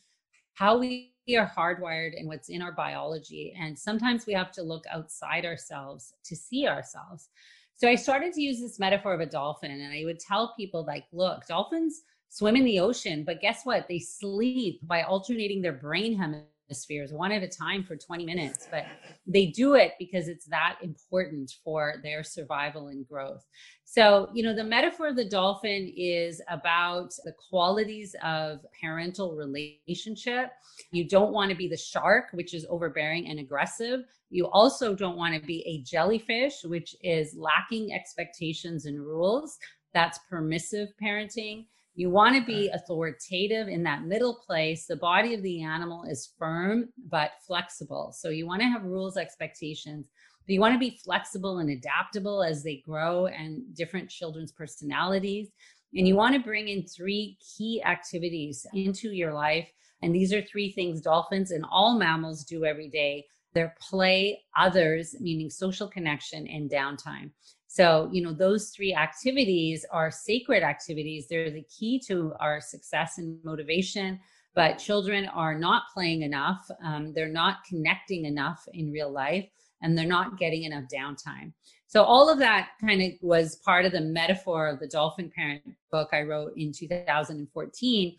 how 0.54 0.78
we 0.78 1.12
are 1.36 1.52
hardwired 1.56 2.18
and 2.18 2.28
what's 2.28 2.48
in 2.48 2.62
our 2.62 2.72
biology. 2.72 3.54
And 3.60 3.78
sometimes 3.78 4.26
we 4.26 4.32
have 4.32 4.52
to 4.52 4.62
look 4.62 4.84
outside 4.90 5.44
ourselves 5.44 6.14
to 6.24 6.34
see 6.34 6.66
ourselves. 6.66 7.28
So 7.76 7.88
i 7.88 7.94
started 7.94 8.32
to 8.32 8.40
use 8.40 8.60
this 8.60 8.78
metaphor 8.78 9.12
of 9.12 9.20
a 9.20 9.26
dolphin 9.26 9.70
and 9.70 9.92
i 9.92 10.02
would 10.04 10.18
tell 10.18 10.54
people 10.56 10.84
like 10.86 11.04
look 11.12 11.46
dolphins 11.46 12.00
swim 12.30 12.56
in 12.56 12.64
the 12.64 12.80
ocean 12.80 13.22
but 13.24 13.42
guess 13.42 13.60
what? 13.64 13.86
They 13.88 13.98
sleep 13.98 14.80
by 14.82 15.02
alternating 15.02 15.60
their 15.60 15.74
brain 15.74 16.16
hemispheres 16.16 16.55
spheres 16.74 17.12
one 17.12 17.32
at 17.32 17.42
a 17.42 17.48
time 17.48 17.84
for 17.84 17.96
20 17.96 18.24
minutes 18.24 18.66
but 18.70 18.84
they 19.26 19.46
do 19.46 19.74
it 19.74 19.92
because 19.98 20.28
it's 20.28 20.46
that 20.46 20.78
important 20.82 21.52
for 21.64 21.94
their 22.02 22.22
survival 22.22 22.88
and 22.88 23.06
growth. 23.06 23.44
So 23.84 24.28
you 24.34 24.42
know 24.42 24.54
the 24.54 24.64
metaphor 24.64 25.08
of 25.08 25.16
the 25.16 25.28
dolphin 25.28 25.92
is 25.96 26.40
about 26.48 27.12
the 27.24 27.34
qualities 27.48 28.14
of 28.22 28.60
parental 28.80 29.36
relationship. 29.36 30.50
You 30.90 31.08
don't 31.08 31.32
want 31.32 31.50
to 31.50 31.56
be 31.56 31.68
the 31.68 31.76
shark 31.76 32.26
which 32.32 32.54
is 32.54 32.66
overbearing 32.68 33.28
and 33.28 33.38
aggressive. 33.38 34.00
You 34.30 34.48
also 34.48 34.94
don't 34.94 35.16
want 35.16 35.34
to 35.34 35.46
be 35.46 35.62
a 35.66 35.82
jellyfish 35.88 36.64
which 36.64 36.96
is 37.02 37.36
lacking 37.38 37.92
expectations 37.92 38.86
and 38.86 39.00
rules. 39.00 39.58
That's 39.94 40.18
permissive 40.28 40.88
parenting. 41.02 41.66
You 41.98 42.10
want 42.10 42.36
to 42.36 42.44
be 42.44 42.68
authoritative 42.68 43.68
in 43.68 43.82
that 43.84 44.04
middle 44.04 44.34
place. 44.46 44.84
The 44.84 44.96
body 44.96 45.32
of 45.32 45.42
the 45.42 45.62
animal 45.62 46.04
is 46.04 46.34
firm 46.38 46.90
but 47.08 47.30
flexible. 47.46 48.12
So 48.14 48.28
you 48.28 48.46
want 48.46 48.60
to 48.60 48.68
have 48.68 48.84
rules, 48.84 49.16
expectations, 49.16 50.10
but 50.46 50.52
you 50.52 50.60
want 50.60 50.74
to 50.74 50.78
be 50.78 51.00
flexible 51.02 51.58
and 51.58 51.70
adaptable 51.70 52.42
as 52.42 52.62
they 52.62 52.82
grow 52.86 53.28
and 53.28 53.62
different 53.74 54.10
children's 54.10 54.52
personalities. 54.52 55.48
And 55.94 56.06
you 56.06 56.16
want 56.16 56.34
to 56.34 56.40
bring 56.40 56.68
in 56.68 56.86
three 56.86 57.38
key 57.56 57.82
activities 57.82 58.66
into 58.74 59.12
your 59.12 59.32
life. 59.32 59.66
And 60.02 60.14
these 60.14 60.34
are 60.34 60.42
three 60.42 60.72
things 60.72 61.00
dolphins 61.00 61.50
and 61.50 61.64
all 61.70 61.98
mammals 61.98 62.44
do 62.44 62.66
every 62.66 62.90
day 62.90 63.24
their 63.56 63.74
play, 63.80 64.42
others, 64.56 65.16
meaning 65.18 65.50
social 65.50 65.88
connection, 65.88 66.46
and 66.46 66.70
downtime. 66.70 67.30
So, 67.66 68.08
you 68.12 68.22
know, 68.22 68.32
those 68.32 68.70
three 68.70 68.94
activities 68.94 69.84
are 69.90 70.10
sacred 70.10 70.62
activities. 70.62 71.26
They're 71.28 71.50
the 71.50 71.64
key 71.64 72.00
to 72.06 72.34
our 72.38 72.60
success 72.60 73.18
and 73.18 73.38
motivation. 73.44 74.20
But 74.54 74.78
children 74.78 75.26
are 75.26 75.58
not 75.58 75.84
playing 75.92 76.22
enough. 76.22 76.66
Um, 76.82 77.12
they're 77.12 77.28
not 77.28 77.64
connecting 77.68 78.24
enough 78.24 78.66
in 78.72 78.92
real 78.92 79.10
life, 79.10 79.46
and 79.82 79.96
they're 79.96 80.06
not 80.06 80.38
getting 80.38 80.64
enough 80.64 80.84
downtime. 80.94 81.52
So, 81.86 82.02
all 82.02 82.30
of 82.30 82.38
that 82.38 82.70
kind 82.80 83.02
of 83.02 83.12
was 83.20 83.56
part 83.56 83.84
of 83.84 83.92
the 83.92 84.00
metaphor 84.00 84.68
of 84.68 84.80
the 84.80 84.88
Dolphin 84.88 85.30
Parent 85.34 85.62
book 85.92 86.08
I 86.12 86.22
wrote 86.22 86.52
in 86.56 86.72
2014 86.72 88.16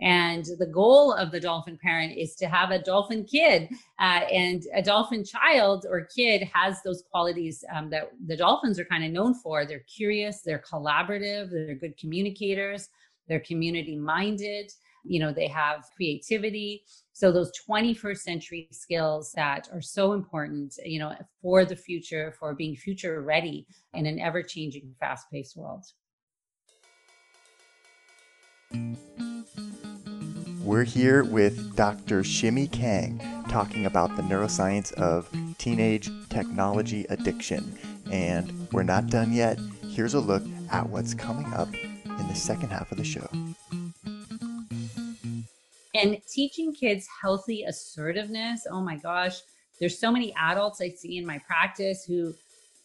and 0.00 0.44
the 0.58 0.66
goal 0.66 1.12
of 1.12 1.30
the 1.30 1.40
dolphin 1.40 1.78
parent 1.80 2.16
is 2.16 2.34
to 2.36 2.48
have 2.48 2.70
a 2.70 2.82
dolphin 2.82 3.24
kid. 3.24 3.68
Uh, 4.00 4.22
and 4.32 4.64
a 4.74 4.82
dolphin 4.82 5.24
child 5.24 5.86
or 5.88 6.08
kid 6.14 6.48
has 6.52 6.82
those 6.82 7.04
qualities 7.10 7.64
um, 7.72 7.88
that 7.90 8.10
the 8.26 8.36
dolphins 8.36 8.78
are 8.80 8.84
kind 8.84 9.04
of 9.04 9.12
known 9.12 9.34
for. 9.34 9.64
They're 9.64 9.84
curious, 9.94 10.42
they're 10.42 10.62
collaborative, 10.68 11.50
they're 11.50 11.76
good 11.76 11.96
communicators, 11.96 12.88
they're 13.28 13.40
community 13.40 13.96
minded. 13.96 14.72
You 15.04 15.20
know, 15.20 15.32
they 15.32 15.48
have 15.48 15.84
creativity. 15.96 16.84
So, 17.12 17.32
those 17.32 17.52
21st 17.68 18.18
century 18.18 18.68
skills 18.70 19.32
that 19.32 19.68
are 19.72 19.80
so 19.80 20.12
important, 20.12 20.74
you 20.84 20.98
know, 21.00 21.12
for 21.40 21.64
the 21.64 21.76
future, 21.76 22.34
for 22.38 22.54
being 22.54 22.76
future 22.76 23.20
ready 23.20 23.66
in 23.94 24.06
an 24.06 24.20
ever 24.20 24.42
changing, 24.42 24.94
fast 25.00 25.26
paced 25.30 25.56
world. 25.56 25.84
We're 30.62 30.84
here 30.84 31.24
with 31.24 31.76
Dr. 31.76 32.22
Shimi 32.22 32.70
Kang 32.70 33.20
talking 33.48 33.84
about 33.84 34.16
the 34.16 34.22
neuroscience 34.22 34.92
of 34.94 35.28
teenage 35.58 36.10
technology 36.28 37.04
addiction. 37.10 37.76
And 38.10 38.68
we're 38.72 38.82
not 38.82 39.08
done 39.08 39.32
yet. 39.32 39.58
Here's 39.90 40.14
a 40.14 40.20
look 40.20 40.42
at 40.70 40.88
what's 40.88 41.14
coming 41.14 41.52
up 41.52 41.68
in 41.74 42.28
the 42.28 42.34
second 42.34 42.70
half 42.70 42.90
of 42.92 42.98
the 42.98 43.04
show. 43.04 43.28
And 45.94 46.18
teaching 46.32 46.72
kids 46.72 47.06
healthy 47.20 47.64
assertiveness. 47.64 48.66
Oh 48.70 48.80
my 48.80 48.96
gosh, 48.96 49.40
there's 49.78 49.98
so 49.98 50.10
many 50.10 50.34
adults 50.38 50.80
I 50.80 50.88
see 50.90 51.18
in 51.18 51.26
my 51.26 51.38
practice 51.46 52.04
who 52.04 52.34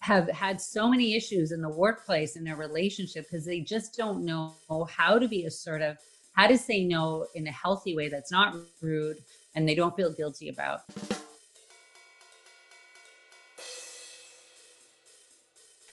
have 0.08 0.30
had 0.30 0.62
so 0.62 0.88
many 0.88 1.16
issues 1.16 1.52
in 1.52 1.62
the 1.62 1.70
workplace 1.70 2.38
in 2.38 2.44
their 2.46 2.56
relationship 2.56 3.26
because 3.30 3.46
they 3.46 3.60
just 3.60 3.94
don't 3.98 4.24
know 4.24 4.56
how 4.90 5.20
to 5.20 5.28
be 5.28 5.44
assertive 5.44 5.98
how 6.38 6.48
to 6.48 6.58
say 6.58 6.86
no 6.86 7.26
in 7.34 7.48
a 7.48 7.52
healthy 7.52 7.96
way 7.96 8.08
that's 8.08 8.32
not 8.32 8.56
rude 8.80 9.18
and 9.56 9.68
they 9.68 9.76
don't 9.76 9.96
feel 9.98 10.14
guilty 10.14 10.50
about. 10.50 10.82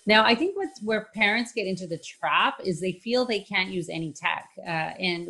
Now, 0.06 0.22
I 0.24 0.34
think 0.34 0.54
what's 0.54 0.82
where 0.82 1.08
parents 1.14 1.52
get 1.52 1.66
into 1.66 1.86
the 1.86 1.96
trap 1.96 2.60
is 2.62 2.78
they 2.78 2.92
feel 2.92 3.24
they 3.24 3.40
can't 3.40 3.70
use 3.70 3.88
any 3.88 4.12
tech. 4.12 4.50
Uh, 4.58 4.92
and 5.00 5.28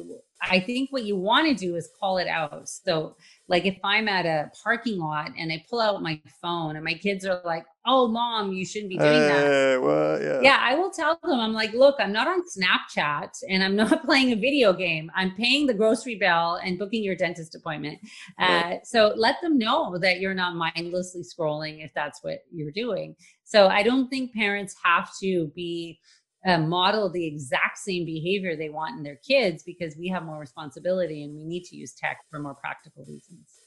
I 0.51 0.61
think 0.61 0.91
what 0.91 1.05
you 1.05 1.17
want 1.17 1.49
to 1.49 1.55
do 1.55 1.77
is 1.77 1.89
call 1.99 2.19
it 2.19 2.29
out. 2.29 2.69
So, 2.69 3.17
like 3.49 3.67
if 3.67 3.77
I'm 3.85 4.09
at 4.09 4.27
a 4.27 4.51
parking 4.63 4.99
lot 4.99 5.33
and 5.39 5.53
I 5.53 5.65
pull 5.69 5.81
out 5.81 6.03
my 6.03 6.21
phone 6.41 6.77
and 6.77 6.85
my 6.85 6.95
kids 6.95 7.25
are 7.27 7.41
like, 7.45 7.65
"Oh, 7.87 8.09
mom, 8.09 8.53
you 8.53 8.65
shouldn't 8.65 8.91
be 8.91 8.97
doing 8.97 9.21
that." 9.21 9.83
well, 9.83 10.23
yeah. 10.23 10.41
yeah, 10.41 10.59
I 10.61 10.75
will 10.75 10.91
tell 10.91 11.19
them. 11.23 11.39
I'm 11.39 11.53
like, 11.53 11.73
"Look, 11.73 11.97
I'm 11.99 12.13
not 12.13 12.27
on 12.27 12.43
Snapchat 12.43 13.31
and 13.49 13.63
I'm 13.63 13.77
not 13.77 14.05
playing 14.07 14.33
a 14.33 14.37
video 14.37 14.73
game. 14.73 15.11
I'm 15.15 15.35
paying 15.35 15.67
the 15.67 15.75
grocery 15.75 16.17
bill 16.17 16.59
and 16.65 16.79
booking 16.79 17.03
your 17.03 17.17
dentist 17.17 17.55
appointment." 17.55 17.99
Uh, 18.39 18.77
so 18.85 19.13
let 19.17 19.41
them 19.43 19.59
know 19.59 19.99
that 19.99 20.21
you're 20.21 20.35
not 20.35 20.57
mindlessly 20.57 21.23
scrolling 21.23 21.85
if 21.85 21.93
that's 21.95 22.23
what 22.23 22.41
you're 22.51 22.73
doing. 22.73 23.17
So 23.45 23.69
I 23.69 23.83
don't 23.83 24.09
think 24.09 24.33
parents 24.33 24.75
have 24.83 25.11
to 25.21 25.53
be 25.55 26.01
uh, 26.45 26.59
model 26.59 27.09
the 27.11 27.27
exact 27.27 27.79
same 27.79 28.05
behavior 28.05 28.57
they 28.57 28.69
want 28.69 28.97
in 28.97 29.03
their 29.03 29.19
kids 29.27 29.63
because 29.63 29.97
we 29.97 30.09
have 30.09 30.25
more 30.25 30.39
responsibility 30.39 31.25
and 31.25 31.35
we 31.35 31.45
need 31.45 31.65
to 31.65 31.77
use 31.77 31.93
tech 31.93 32.19
for 32.31 32.39
more 32.39 32.55
practical 32.55 33.05
reasons. 33.07 33.61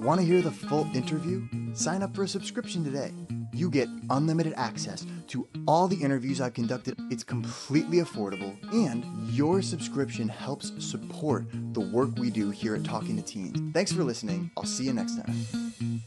Want 0.00 0.20
to 0.20 0.26
hear 0.26 0.40
the 0.40 0.52
full 0.52 0.88
interview? 0.94 1.48
Sign 1.74 2.02
up 2.02 2.14
for 2.14 2.22
a 2.22 2.28
subscription 2.28 2.84
today. 2.84 3.12
You 3.52 3.70
get 3.70 3.88
unlimited 4.10 4.52
access 4.56 5.04
to 5.28 5.48
all 5.66 5.88
the 5.88 5.96
interviews 5.96 6.40
I've 6.40 6.54
conducted. 6.54 6.96
It's 7.10 7.24
completely 7.24 7.98
affordable, 7.98 8.56
and 8.72 9.04
your 9.30 9.62
subscription 9.62 10.28
helps 10.28 10.72
support 10.84 11.46
the 11.72 11.80
work 11.80 12.10
we 12.18 12.30
do 12.30 12.50
here 12.50 12.76
at 12.76 12.84
Talking 12.84 13.16
to 13.16 13.22
Teens. 13.22 13.58
Thanks 13.72 13.90
for 13.90 14.04
listening. 14.04 14.50
I'll 14.56 14.64
see 14.64 14.84
you 14.84 14.92
next 14.92 15.16
time. 15.16 16.02